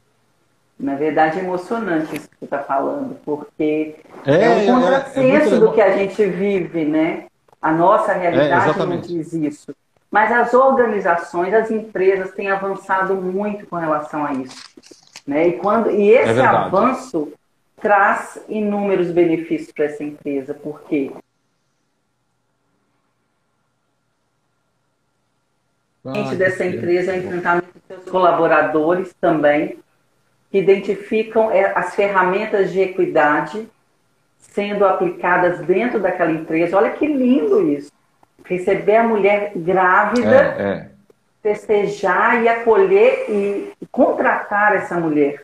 [0.77, 3.95] Na verdade, é emocionante isso que você está falando, porque
[4.27, 7.27] é, é um é, é contrassenso é, do que a gente vive, né?
[7.63, 9.73] A nossa realidade não diz isso.
[10.11, 14.61] Mas as organizações, as empresas têm avançado muito com relação a isso.
[15.25, 15.47] Né?
[15.47, 17.33] E, quando, e esse avanço
[17.83, 21.11] traz inúmeros benefícios para essa empresa, porque
[26.07, 29.79] ah, dessa empresa é enfrentamento dos seus colaboradores também,
[30.51, 33.69] que identificam é, as ferramentas de equidade
[34.39, 36.77] sendo aplicadas dentro daquela empresa.
[36.77, 37.91] Olha que lindo isso.
[38.45, 40.89] Receber a mulher grávida, é, é.
[41.43, 45.42] festejar e acolher e contratar essa mulher.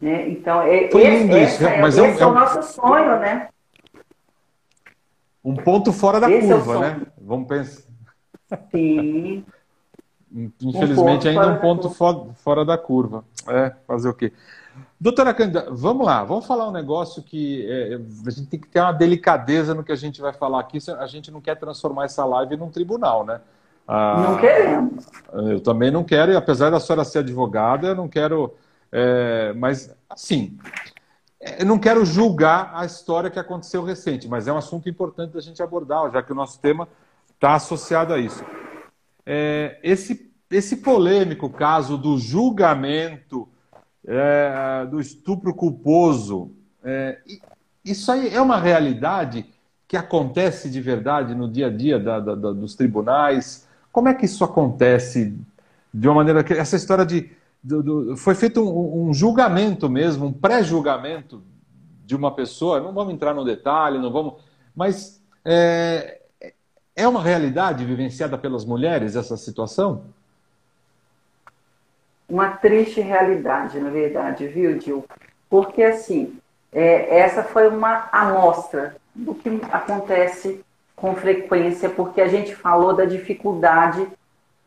[0.00, 0.28] Né?
[0.28, 3.48] Então, é, Foi lindo esse, isso, mas é, esse é, é, o nosso sonho, né?
[5.44, 7.02] Um ponto fora da esse é curva, né?
[7.18, 7.82] Vamos pensar.
[8.70, 9.44] Sim.
[10.60, 13.24] Infelizmente, um ainda um ponto fora, fora da curva.
[13.48, 14.32] É, fazer o quê?
[15.00, 18.80] Doutora Cândida, vamos lá, vamos falar um negócio que é, a gente tem que ter
[18.80, 20.78] uma delicadeza no que a gente vai falar aqui.
[20.98, 23.40] A gente não quer transformar essa live num tribunal, né?
[23.86, 25.06] Ah, não queremos.
[25.32, 28.52] Eu também não quero, e apesar da senhora ser advogada, eu não quero
[28.98, 30.56] é, mas, assim,
[31.38, 35.34] é, eu não quero julgar a história que aconteceu recente, mas é um assunto importante
[35.34, 36.88] da gente abordar, já que o nosso tema
[37.34, 38.42] está associado a isso.
[39.26, 43.46] É, esse, esse polêmico caso do julgamento
[44.06, 47.18] é, do estupro culposo, é,
[47.84, 49.44] isso aí é uma realidade
[49.86, 53.68] que acontece de verdade no dia a dia da, da, da, dos tribunais?
[53.92, 55.36] Como é que isso acontece
[55.92, 57.35] de uma maneira que essa história de
[57.66, 61.42] do, do, foi feito um, um, julgamento mesmo, um pré-julgamento
[62.04, 62.80] de uma pessoa.
[62.80, 64.34] Não vamos entrar no detalhe, não vamos.
[64.74, 66.20] Mas é,
[66.94, 70.04] é uma realidade vivenciada pelas mulheres essa situação?
[72.28, 75.04] Uma triste realidade, na verdade, viu, Gil?
[75.50, 76.38] Porque, assim,
[76.72, 80.64] é, essa foi uma amostra do que acontece
[80.94, 84.06] com frequência, porque a gente falou da dificuldade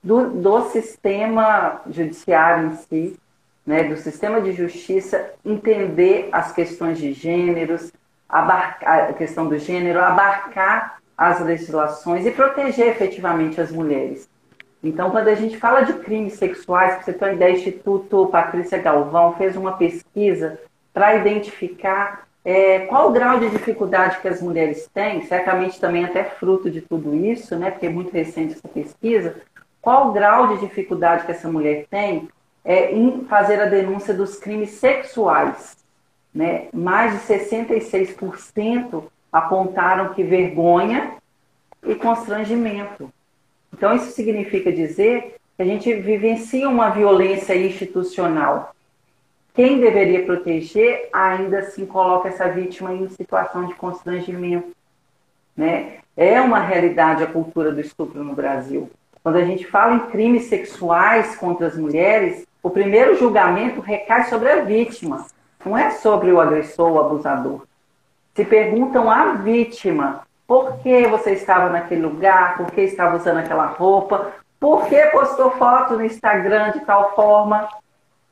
[0.03, 3.19] do, do sistema judiciário em si,
[3.65, 7.91] né, do sistema de justiça, entender as questões de gêneros,
[8.27, 14.29] abarcar, a questão do gênero, abarcar as legislações e proteger efetivamente as mulheres.
[14.81, 18.77] Então, quando a gente fala de crimes sexuais, você ter uma ideia, o Instituto Patrícia
[18.77, 20.57] Galvão fez uma pesquisa
[20.93, 26.23] para identificar é, qual o grau de dificuldade que as mulheres têm, certamente também até
[26.23, 29.35] fruto de tudo isso, né, porque é muito recente essa pesquisa,
[29.81, 32.27] qual o grau de dificuldade que essa mulher tem
[32.63, 35.77] é, em fazer a denúncia dos crimes sexuais.
[36.33, 36.67] Né?
[36.73, 41.13] Mais de 66% apontaram que vergonha
[41.83, 43.11] e constrangimento.
[43.73, 48.75] Então, isso significa dizer que a gente vivencia uma violência institucional.
[49.53, 54.75] Quem deveria proteger ainda assim coloca essa vítima em situação de constrangimento.
[55.55, 55.97] Né?
[56.15, 58.89] É uma realidade a cultura do estupro no Brasil.
[59.23, 64.49] Quando a gente fala em crimes sexuais contra as mulheres, o primeiro julgamento recai sobre
[64.49, 65.25] a vítima,
[65.65, 67.63] não é sobre o agressor ou o abusador.
[68.33, 73.65] Se perguntam à vítima por que você estava naquele lugar, por que estava usando aquela
[73.65, 77.69] roupa, por que postou foto no Instagram de tal forma,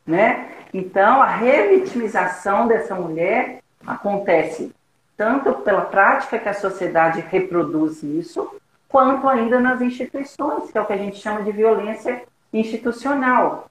[0.06, 0.50] né?
[0.74, 4.74] Então, a revitimização dessa mulher acontece
[5.16, 8.50] tanto pela prática que a sociedade reproduz isso,
[8.88, 12.24] quanto ainda nas instituições, que é o que a gente chama de violência
[12.54, 13.70] institucional.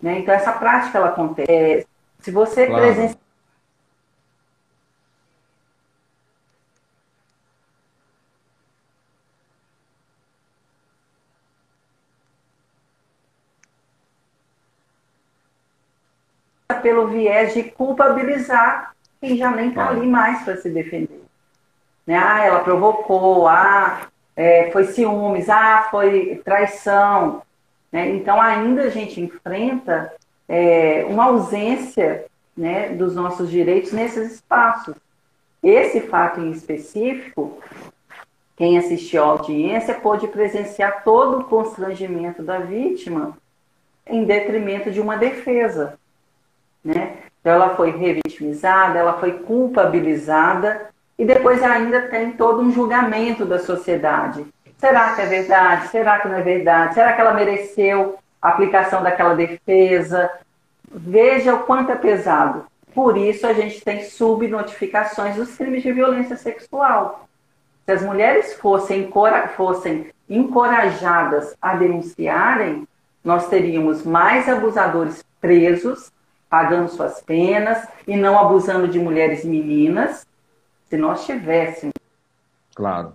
[0.00, 0.20] Né?
[0.20, 1.50] Então, essa prática ela acontece.
[1.50, 1.84] É,
[2.20, 2.82] se você claro.
[2.82, 3.18] presencia
[16.82, 21.24] pelo viés de culpabilizar quem já nem está ali mais para se defender.
[22.06, 22.16] Né?
[22.16, 24.06] Ah, ela provocou, ah,
[24.36, 27.42] é, foi ciúmes, ah, foi traição.
[27.90, 28.10] Né?
[28.10, 30.12] Então, ainda a gente enfrenta
[30.46, 34.94] é, uma ausência né, dos nossos direitos nesses espaços.
[35.62, 37.58] Esse fato em específico,
[38.56, 43.36] quem assistiu à audiência pôde presenciar todo o constrangimento da vítima
[44.06, 45.98] em detrimento de uma defesa.
[46.84, 47.16] Né?
[47.40, 53.58] Então, ela foi revitimizada, ela foi culpabilizada e depois ainda tem todo um julgamento da
[53.58, 54.46] sociedade.
[54.78, 55.88] Será que é verdade?
[55.88, 56.94] Será que não é verdade?
[56.94, 60.30] Será que ela mereceu a aplicação daquela defesa?
[60.90, 62.66] Veja o quanto é pesado.
[62.94, 67.26] Por isso a gente tem subnotificações dos crimes de violência sexual.
[67.84, 69.10] Se as mulheres fossem,
[69.56, 72.86] fossem encorajadas a denunciarem,
[73.24, 76.10] nós teríamos mais abusadores presos
[76.48, 80.26] pagando suas penas e não abusando de mulheres meninas,
[80.88, 81.94] se nós tivéssemos.
[82.74, 83.14] Claro.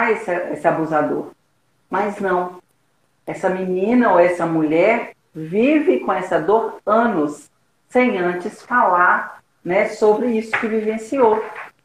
[0.00, 1.32] Esse, esse abusador.
[1.90, 2.62] Mas não.
[3.26, 7.50] Essa menina ou essa mulher vive com essa dor anos,
[7.88, 11.42] sem antes falar né, sobre isso que vivenciou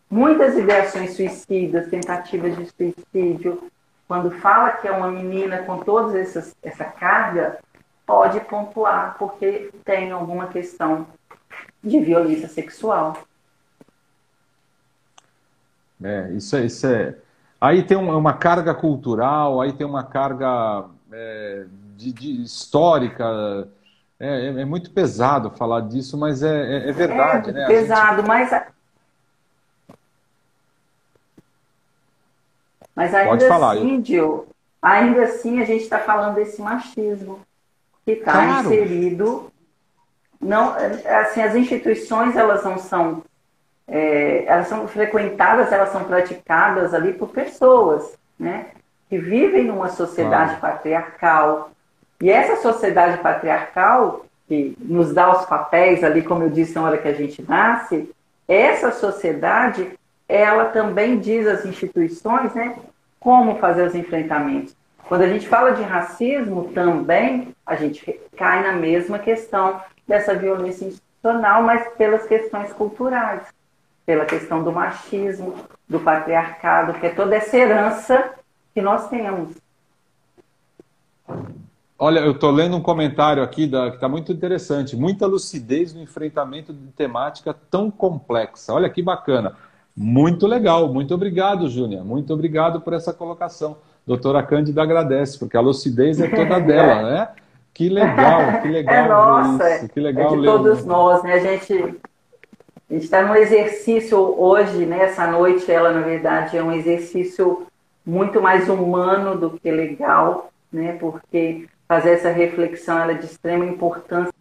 [0.10, 3.72] muitas ideações suicidas, tentativas de suicídio,
[4.12, 7.60] quando fala que é uma menina com toda essa carga,
[8.06, 11.08] pode pontuar porque tem alguma questão
[11.82, 13.16] de violência sexual.
[16.04, 17.16] É, isso é, isso é.
[17.62, 21.64] Aí tem uma carga cultural, aí tem uma carga é,
[21.96, 23.26] de, de histórica.
[24.20, 27.66] É, é, é, muito pesado falar disso, mas é, é, é verdade, né?
[27.66, 28.28] Pesado, gente...
[28.28, 28.52] mas
[32.96, 34.06] Mas ainda falar, assim, eu...
[34.06, 34.48] Gil,
[34.82, 37.40] ainda assim a gente está falando desse machismo
[38.06, 38.68] que está claro.
[38.68, 39.52] inserido.
[40.40, 40.74] Não,
[41.22, 43.24] assim, as instituições elas não são,
[43.88, 48.68] é, elas são frequentadas, elas são praticadas ali por pessoas, né?
[49.08, 50.76] Que vivem numa sociedade claro.
[50.76, 51.72] patriarcal.
[52.20, 56.98] E essa sociedade patriarcal que nos dá os papéis ali, como eu disse na hora
[56.98, 58.12] que a gente nasce,
[58.48, 59.98] essa sociedade
[60.32, 62.78] ela também diz às instituições né,
[63.20, 64.76] como fazer os enfrentamentos.
[65.08, 70.86] Quando a gente fala de racismo, também a gente cai na mesma questão dessa violência
[70.86, 73.42] institucional, mas pelas questões culturais,
[74.06, 75.54] pela questão do machismo,
[75.88, 78.32] do patriarcado, que é toda essa herança
[78.74, 79.54] que nós temos.
[82.00, 84.96] Olha, eu estou lendo um comentário aqui da, que está muito interessante.
[84.96, 88.74] Muita lucidez no enfrentamento de temática tão complexa.
[88.74, 89.56] Olha que bacana.
[89.96, 92.04] Muito legal, muito obrigado, Júnior.
[92.06, 93.78] Muito obrigado por essa colocação.
[94.06, 97.30] Doutora Cândida agradece, porque a lucidez é toda dela, né?
[97.74, 98.96] Que legal, que legal.
[98.96, 101.34] É nossa, que legal é de todos nós, né?
[101.34, 102.00] A gente
[102.90, 105.04] está num exercício hoje, né?
[105.04, 107.68] Essa noite, ela na verdade é um exercício
[108.06, 110.94] muito mais humano do que legal, né?
[110.94, 114.34] Porque fazer essa reflexão ela é de extrema importância.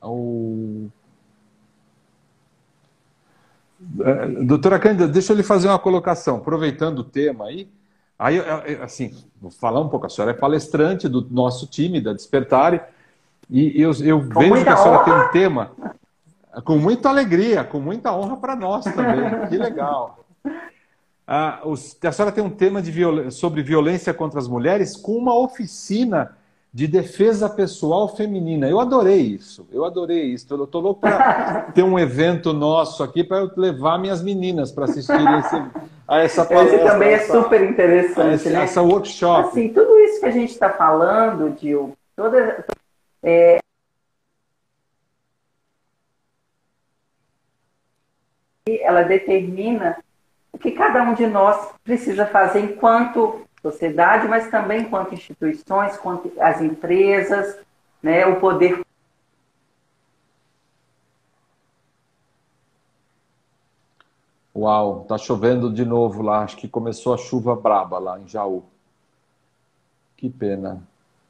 [0.00, 0.88] O
[3.80, 3.87] é,
[4.44, 7.68] doutora Cândida, deixa eu lhe fazer uma colocação, aproveitando o tema aí.
[8.18, 8.38] Aí,
[8.82, 12.80] assim, vou falar um pouco, a senhora é palestrante do nosso time, da Despertare,
[13.48, 15.04] e eu, eu vejo que a senhora honra.
[15.04, 15.72] tem um tema
[16.64, 19.48] com muita alegria, com muita honra para nós também.
[19.48, 20.24] que legal.
[21.26, 25.12] Ah, os, a senhora tem um tema de viol, sobre violência contra as mulheres com
[25.12, 26.36] uma oficina
[26.72, 28.68] de defesa pessoal feminina.
[28.68, 30.46] Eu adorei isso, eu adorei isso.
[30.52, 34.84] Eu estou louco para ter um evento nosso aqui para eu levar minhas meninas para
[34.84, 35.56] assistirem esse,
[36.06, 36.76] a essa palestra.
[36.76, 38.64] Esse também é super interessante, essa, né?
[38.64, 39.48] Essa workshop.
[39.48, 42.64] Assim, tudo isso que a gente está falando, Dil, toda,
[43.22, 43.58] é,
[48.82, 49.96] ela determina
[50.52, 56.32] o que cada um de nós precisa fazer enquanto sociedade, mas também quanto instituições, quanto
[56.40, 57.58] as empresas,
[58.02, 58.80] né, o poder.
[64.56, 66.42] Uau, tá chovendo de novo lá.
[66.42, 68.64] Acho que começou a chuva braba lá em Jaú.
[70.16, 70.82] Que pena.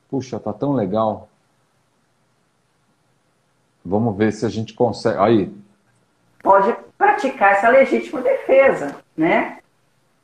[0.09, 1.29] Puxa, tá tão legal.
[3.85, 5.19] Vamos ver se a gente consegue.
[5.19, 5.55] Aí.
[6.43, 9.59] Pode praticar essa legítima defesa, né?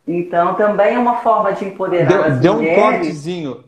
[0.07, 2.77] Então, também é uma forma de empoderar deu, as deu mulheres.
[2.77, 3.65] Deu um cortezinho.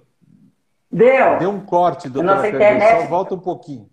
[0.91, 1.39] Deu.
[1.39, 3.03] Deu um corte, doutora Nossa internet...
[3.03, 3.89] Só volta um pouquinho.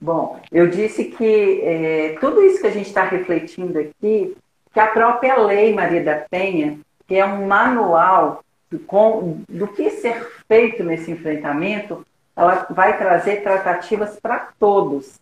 [0.00, 4.36] Bom, eu disse que é, tudo isso que a gente está refletindo aqui,
[4.72, 8.44] que a própria Lei Maria da Penha, que é um manual
[8.86, 12.06] com, do que ser feito nesse enfrentamento,
[12.36, 15.20] ela vai trazer tratativas para todos,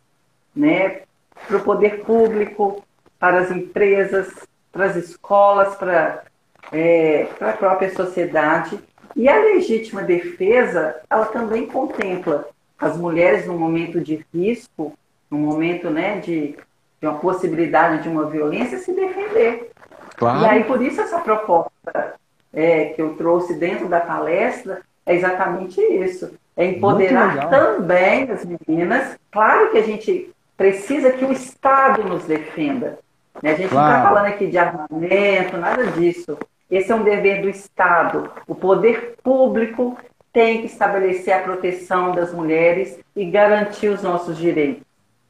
[0.54, 1.02] né?
[1.46, 2.82] para o poder público,
[3.18, 4.32] para as empresas,
[4.72, 6.24] para as escolas, para,
[6.72, 8.80] é, a própria sociedade.
[9.14, 12.48] E a legítima defesa, ela também contempla
[12.78, 14.96] as mulheres no momento de risco,
[15.30, 16.56] no momento né, de,
[17.00, 19.70] de uma possibilidade de uma violência, se defender.
[20.16, 20.42] Claro.
[20.42, 22.14] E aí, por isso, essa proposta
[22.52, 26.32] é, que eu trouxe dentro da palestra é exatamente isso.
[26.56, 29.16] É empoderar também as meninas.
[29.30, 32.98] Claro que a gente precisa que o Estado nos defenda.
[33.40, 33.52] Né?
[33.52, 33.88] A gente claro.
[33.88, 36.36] não está falando aqui de armamento, nada disso.
[36.70, 38.30] Esse é um dever do Estado.
[38.46, 39.96] O poder público
[40.32, 44.82] tem que estabelecer a proteção das mulheres e garantir os nossos direitos.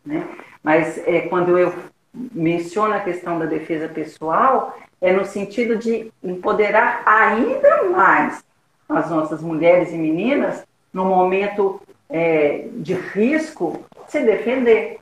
[0.04, 0.26] Né?
[0.62, 1.72] Mas é, quando eu
[2.14, 8.44] menciono a questão da defesa pessoal, é no sentido de empoderar ainda mais
[8.88, 14.98] as nossas mulheres e meninas no momento é, de risco se defender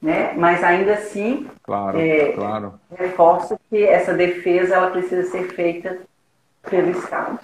[0.00, 0.32] né?
[0.34, 2.80] Mas ainda assim, claro, é, claro.
[2.96, 5.98] reforço que essa defesa ela precisa ser feita
[6.68, 7.38] pelo Estado.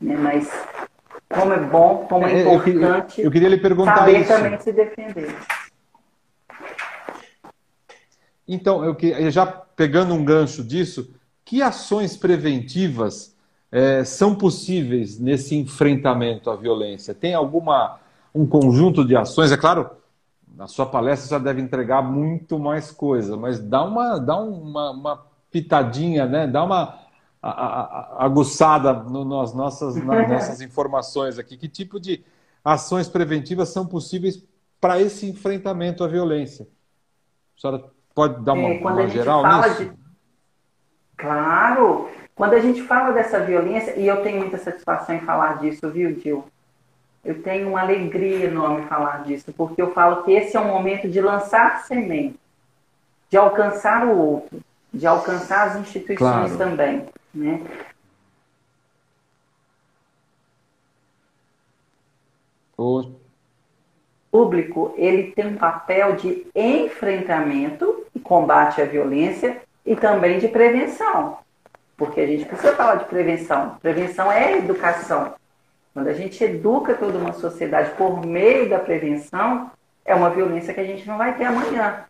[0.00, 0.16] Né?
[0.16, 0.50] Mas
[1.32, 4.28] como é bom, como é, é importante eu, eu queria lhe perguntar saber isso.
[4.28, 5.34] também se defender.
[8.46, 13.34] Então, eu que, já pegando um gancho disso, que ações preventivas
[13.72, 17.14] é, são possíveis nesse enfrentamento à violência?
[17.14, 17.98] Tem alguma
[18.34, 19.50] um conjunto de ações?
[19.50, 19.90] É claro,
[20.56, 25.26] na sua palestra já deve entregar muito mais coisa, mas dá uma, dá uma, uma
[25.50, 26.46] pitadinha, né?
[26.46, 26.98] dá uma
[27.42, 31.56] a, a, aguçada no, nas, nossas, nas nossas informações aqui.
[31.56, 32.24] Que tipo de
[32.64, 34.42] ações preventivas são possíveis
[34.80, 36.66] para esse enfrentamento à violência?
[37.56, 37.84] A senhora
[38.14, 39.84] pode dar uma, é, uma geral nisso?
[39.84, 39.92] De...
[41.16, 42.08] Claro!
[42.34, 46.18] Quando a gente fala dessa violência, e eu tenho muita satisfação em falar disso, viu,
[46.18, 46.44] Gil?
[47.24, 51.08] Eu tenho uma alegria enorme falar disso, porque eu falo que esse é um momento
[51.08, 52.38] de lançar semente,
[53.30, 54.60] de alcançar o outro,
[54.92, 56.58] de alcançar as instituições claro.
[56.58, 57.06] também.
[57.34, 57.62] Né?
[62.76, 63.10] O
[64.30, 71.38] público ele tem um papel de enfrentamento e combate à violência e também de prevenção.
[71.96, 73.76] Porque a gente precisa falar de prevenção.
[73.80, 75.34] Prevenção é educação.
[75.94, 79.70] Quando a gente educa toda uma sociedade por meio da prevenção,
[80.04, 82.04] é uma violência que a gente não vai ter amanhã.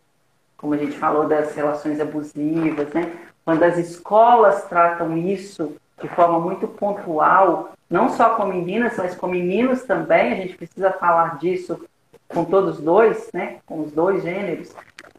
[0.56, 3.12] Como a gente falou das relações abusivas, né?
[3.44, 9.26] Quando as escolas tratam isso de forma muito pontual, não só com meninas, mas com
[9.26, 11.84] meninos também, a gente precisa falar disso
[12.26, 13.58] com todos dois, né?
[13.66, 14.74] Com os dois gêneros.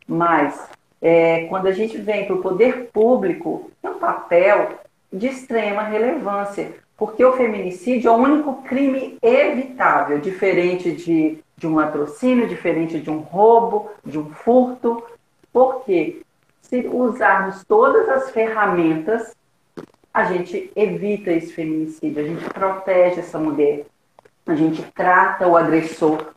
[0.07, 0.67] Mas
[0.99, 4.79] é, quando a gente vem para o poder público, é um papel
[5.13, 6.83] de extrema relevância.
[6.97, 13.09] Porque o feminicídio é o único crime evitável, diferente de, de um latrocínio, diferente de
[13.09, 15.03] um roubo, de um furto.
[15.51, 16.21] Porque
[16.61, 19.35] se usarmos todas as ferramentas,
[20.13, 23.85] a gente evita esse feminicídio, a gente protege essa mulher,
[24.45, 26.33] a gente trata o agressor,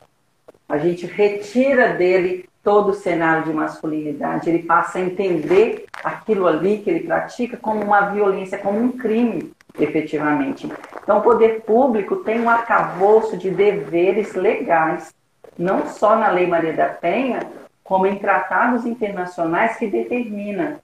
[0.68, 6.78] a gente retira dele todo o cenário de masculinidade, ele passa a entender aquilo ali
[6.78, 10.70] que ele pratica como uma violência, como um crime efetivamente.
[11.02, 15.14] Então, o poder público tem um arcabouço de deveres legais,
[15.56, 17.40] não só na Lei Maria da Penha,
[17.82, 20.80] como em tratados internacionais que determina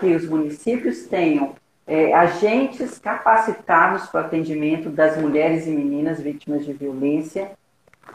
[0.00, 1.54] que os municípios tenham
[1.86, 7.52] é, agentes capacitados para o atendimento das mulheres e meninas vítimas de violência.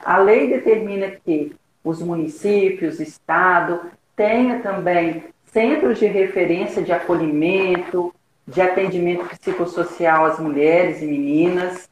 [0.04, 3.82] A lei determina que os municípios, Estado,
[4.16, 8.14] tenha também centros de referência de acolhimento,
[8.48, 11.90] de atendimento psicossocial às mulheres e meninas.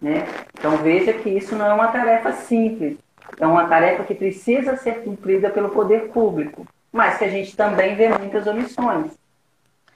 [0.00, 0.26] Né?
[0.58, 2.98] Então veja que isso não é uma tarefa simples,
[3.38, 7.94] é uma tarefa que precisa ser cumprida pelo poder público, mas que a gente também
[7.94, 9.12] vê muitas omissões.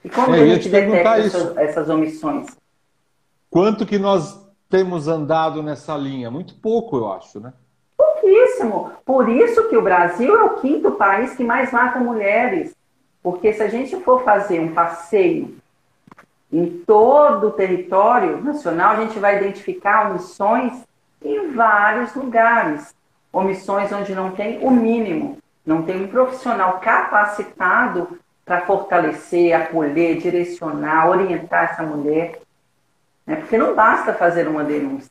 [0.03, 2.47] E como é, a gente detecta essas, essas omissões?
[3.49, 6.29] Quanto que nós temos andado nessa linha?
[6.29, 7.53] Muito pouco, eu acho, né?
[7.95, 8.91] Pouquíssimo.
[9.05, 12.75] Por isso que o Brasil é o quinto país que mais mata mulheres.
[13.21, 15.55] Porque se a gente for fazer um passeio
[16.53, 20.83] Em todo o território nacional, a gente vai identificar omissões
[21.19, 22.93] em vários lugares.
[23.31, 31.09] Omissões onde não tem o mínimo, não tem um profissional capacitado para fortalecer, acolher, direcionar,
[31.09, 32.39] orientar essa mulher.
[33.25, 33.37] Né?
[33.37, 35.09] Porque não basta fazer uma denúncia.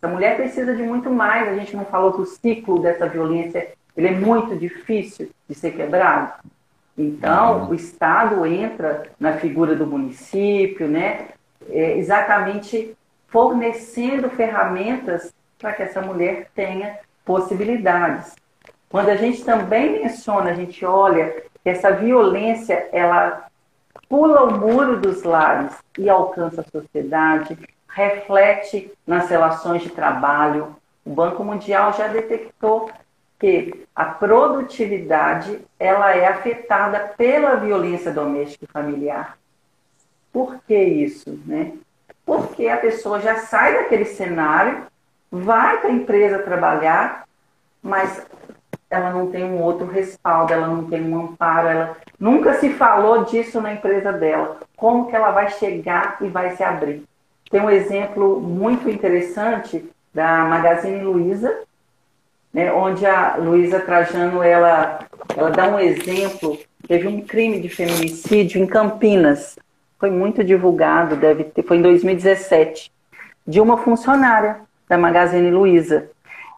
[0.00, 1.48] Essa mulher precisa de muito mais.
[1.48, 5.72] A gente não falou que o ciclo dessa violência ele é muito difícil de ser
[5.72, 6.32] quebrado.
[6.96, 7.70] Então, uhum.
[7.70, 11.28] o Estado entra na figura do município, né?
[11.68, 12.96] É, exatamente
[13.28, 18.36] fornecendo ferramentas para que essa mulher tenha possibilidades.
[18.88, 23.48] Quando a gente também menciona, a gente olha que essa violência, ela
[24.08, 30.76] pula o muro dos lares e alcança a sociedade, reflete nas relações de trabalho.
[31.04, 32.90] O Banco Mundial já detectou
[33.38, 39.38] que a produtividade ela é afetada pela violência doméstica e familiar.
[40.32, 41.72] Por que isso, né?
[42.24, 44.86] Porque a pessoa já sai daquele cenário,
[45.30, 47.24] vai para a empresa trabalhar,
[47.82, 48.26] mas
[48.88, 53.24] ela não tem um outro respaldo, ela não tem um amparo, ela nunca se falou
[53.24, 54.58] disso na empresa dela.
[54.76, 57.04] Como que ela vai chegar e vai se abrir?
[57.50, 61.62] Tem um exemplo muito interessante da Magazine Luiza,
[62.54, 65.00] né, onde a Luísa Trajano ela,
[65.36, 66.56] ela dá um exemplo.
[66.86, 69.58] Teve um crime de feminicídio em Campinas.
[69.98, 72.92] Foi muito divulgado, deve ter, foi em 2017,
[73.46, 76.08] de uma funcionária da Magazine Luiza.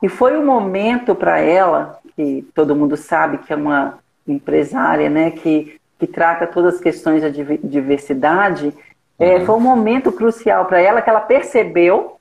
[0.03, 5.31] E foi um momento para ela, que todo mundo sabe que é uma empresária, né,
[5.31, 8.75] que, que trata todas as questões da diversidade,
[9.19, 9.47] é, uhum.
[9.47, 12.19] foi um momento crucial para ela que ela percebeu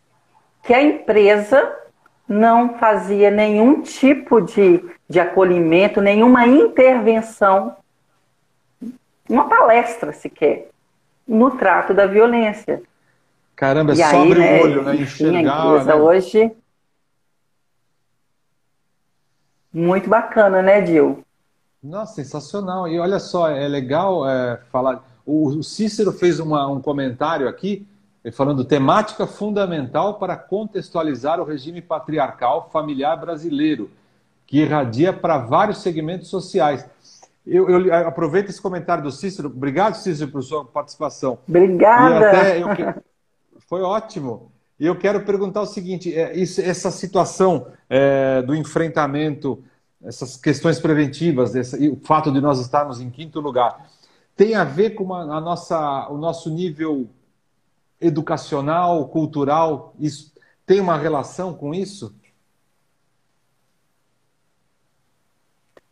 [0.63, 1.73] que a empresa
[2.27, 7.75] não fazia nenhum tipo de, de acolhimento, nenhuma intervenção,
[9.29, 10.69] uma palestra sequer,
[11.27, 12.81] no trato da violência.
[13.55, 14.95] Caramba, é sobre né, o olho, né?
[14.95, 15.77] Enxergar.
[15.77, 15.95] Enfim, né?
[15.95, 16.51] hoje.
[19.71, 21.23] Muito bacana, né, Dil?
[21.83, 22.87] Nossa, sensacional.
[22.87, 25.03] E olha só, é legal é, falar.
[25.25, 27.85] O Cícero fez uma, um comentário aqui
[28.31, 33.91] falando temática fundamental para contextualizar o regime patriarcal familiar brasileiro,
[34.47, 36.85] que irradia para vários segmentos sociais.
[37.45, 39.49] Eu, eu, aproveito esse comentário do Cícero.
[39.49, 41.37] Obrigado, Cícero, por sua participação.
[41.47, 42.57] Obrigada.
[42.57, 42.67] Eu,
[43.67, 44.51] foi ótimo.
[44.79, 49.63] E eu quero perguntar o seguinte: é, essa situação é, do enfrentamento,
[50.03, 53.87] essas questões preventivas, esse, e o fato de nós estarmos em quinto lugar,
[54.35, 57.07] tem a ver com a, a nossa, o nosso nível
[57.99, 60.33] educacional, cultural, isso
[60.65, 62.15] tem uma relação com isso?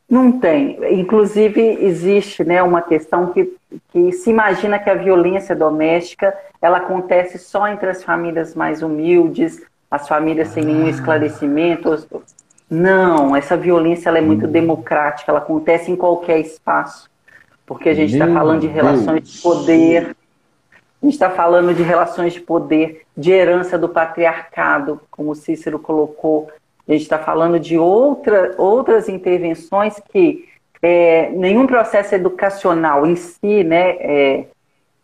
[0.10, 0.78] Não tem.
[0.99, 3.51] Inclusive, existe né, uma questão que,
[3.89, 6.32] que se imagina que a violência doméstica
[6.62, 10.89] ela acontece só entre as famílias mais humildes, as famílias sem nenhum ah.
[10.89, 12.24] esclarecimento.
[12.70, 14.51] Não, essa violência ela é muito hum.
[14.51, 17.10] democrática, ela acontece em qualquer espaço.
[17.66, 19.34] Porque a gente está falando de relações Deus.
[19.34, 20.16] de poder,
[21.04, 26.49] a gente está falando de relações de poder, de herança do patriarcado, como Cícero colocou.
[26.88, 30.47] A gente está falando de outra, outras intervenções que
[30.82, 34.45] é, nenhum processo educacional em si, né, é,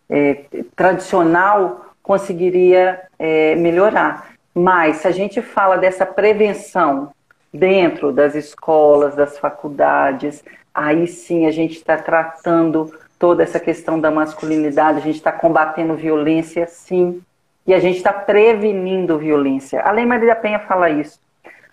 [0.10, 4.36] é, tradicional, conseguiria é, melhorar.
[4.56, 7.12] Mas se a gente fala dessa prevenção
[7.54, 12.90] dentro das escolas, das faculdades, aí sim a gente está tratando
[13.20, 17.22] toda essa questão da masculinidade, a gente está combatendo violência, sim,
[17.68, 19.82] e a gente está prevenindo violência.
[19.82, 21.20] A Lei Maria da Penha fala isso.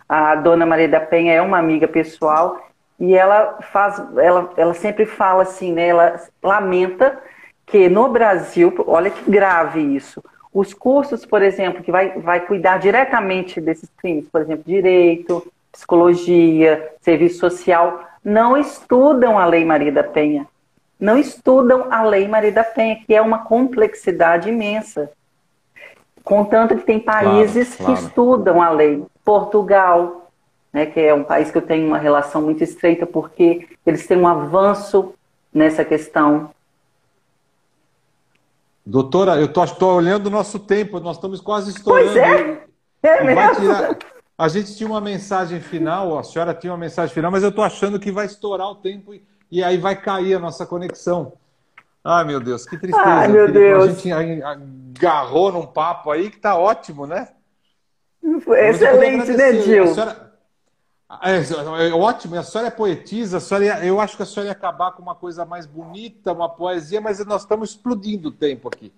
[0.08, 2.60] A dona Maria da Penha é uma amiga pessoal
[2.98, 5.88] e ela faz, ela, ela sempre fala assim, né?
[5.88, 7.18] Ela lamenta
[7.64, 10.22] que no Brasil, olha que grave isso.
[10.52, 16.92] Os cursos, por exemplo, que vai, vai cuidar diretamente desses crimes, por exemplo, direito, psicologia,
[17.00, 20.46] serviço social, não estudam a Lei Maria da Penha
[20.98, 25.10] não estudam a Lei Maria da Penha, que é uma complexidade imensa.
[26.24, 28.00] Contanto que tem países claro, claro.
[28.00, 29.04] que estudam a lei.
[29.24, 30.30] Portugal,
[30.72, 34.18] né, que é um país que eu tenho uma relação muito estreita, porque eles têm
[34.18, 35.14] um avanço
[35.52, 36.50] nessa questão.
[38.84, 42.12] Doutora, eu estou olhando o nosso tempo, nós estamos quase estourando.
[42.12, 42.66] Pois é,
[43.02, 43.54] é mesmo.
[43.56, 43.98] Tirar...
[44.38, 47.64] A gente tinha uma mensagem final, a senhora tinha uma mensagem final, mas eu estou
[47.64, 51.32] achando que vai estourar o tempo e e aí vai cair a nossa conexão.
[52.04, 53.04] Ai, meu Deus, que tristeza.
[53.04, 53.84] Ai, meu Deus.
[53.84, 57.28] A gente agarrou num papo aí que tá ótimo, né?
[58.22, 59.86] Excelente, né, Gil?
[59.88, 60.32] Senhora,
[61.22, 64.48] É, é, ótimo, a senhora é poetisa, a senhora ia, eu acho que a senhora
[64.48, 68.68] ia acabar com uma coisa mais bonita, uma poesia, mas nós estamos explodindo o tempo
[68.68, 68.92] aqui.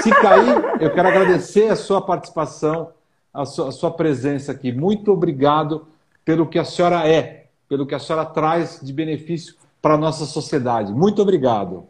[0.00, 2.92] Se cair, eu quero agradecer a sua participação,
[3.32, 4.72] a sua, a sua presença aqui.
[4.72, 5.86] Muito obrigado
[6.24, 9.54] pelo que a senhora é, pelo que a senhora traz de benefício
[9.84, 10.94] para a nossa sociedade.
[10.94, 11.86] Muito obrigado.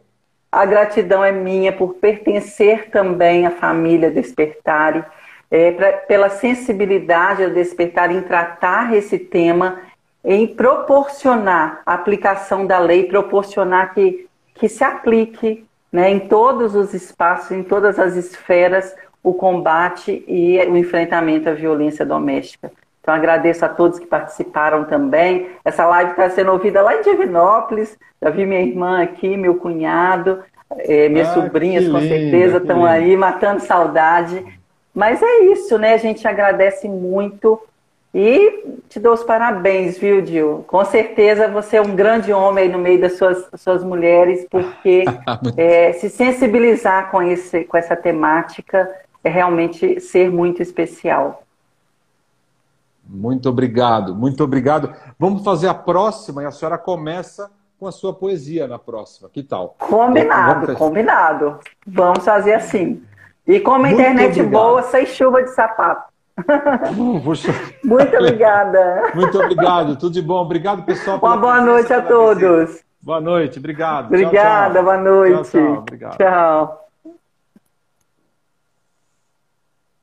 [0.51, 5.05] A gratidão é minha por pertencer também à família Despertare,
[5.49, 9.79] é, pra, pela sensibilidade ao Despertar em tratar esse tema,
[10.25, 16.93] em proporcionar a aplicação da lei, proporcionar que, que se aplique né, em todos os
[16.93, 18.93] espaços, em todas as esferas,
[19.23, 22.73] o combate e o enfrentamento à violência doméstica.
[23.05, 25.51] Então agradeço a todos que participaram também.
[25.63, 27.95] Essa live está sendo ouvida lá em Divinópolis.
[28.19, 30.43] Já vi minha irmã aqui, meu cunhado,
[30.79, 34.43] é, minhas ah, sobrinhas com certeza estão aí matando saudade.
[34.91, 35.93] Mas é isso, né?
[35.93, 37.61] A gente agradece muito
[38.11, 40.65] e te dou os parabéns, viu, Gil?
[40.65, 45.05] Com certeza você é um grande homem aí no meio das suas, suas mulheres, porque
[45.55, 48.89] é, se sensibilizar com, esse, com essa temática
[49.23, 51.44] é realmente ser muito especial.
[53.07, 54.93] Muito obrigado, muito obrigado.
[55.17, 59.29] Vamos fazer a próxima e a senhora começa com a sua poesia na próxima.
[59.29, 59.75] Que tal?
[59.79, 61.59] Combinado, Vamos combinado.
[61.85, 63.03] Vamos fazer assim.
[63.47, 64.51] E com uma internet obrigado.
[64.51, 66.13] boa, sem chuva de sapato.
[67.23, 67.53] Puxa.
[67.83, 69.11] Muito obrigada.
[69.13, 70.41] Muito obrigado, tudo de bom.
[70.41, 71.19] Obrigado, pessoal.
[71.21, 72.83] Uma boa noite a todos.
[73.01, 74.07] Boa noite, obrigado.
[74.07, 74.83] Obrigada, tchau, tchau.
[74.83, 75.51] boa noite.
[75.51, 75.77] Tchau, tchau.
[75.77, 76.17] Obrigado.
[76.17, 76.84] Tchau.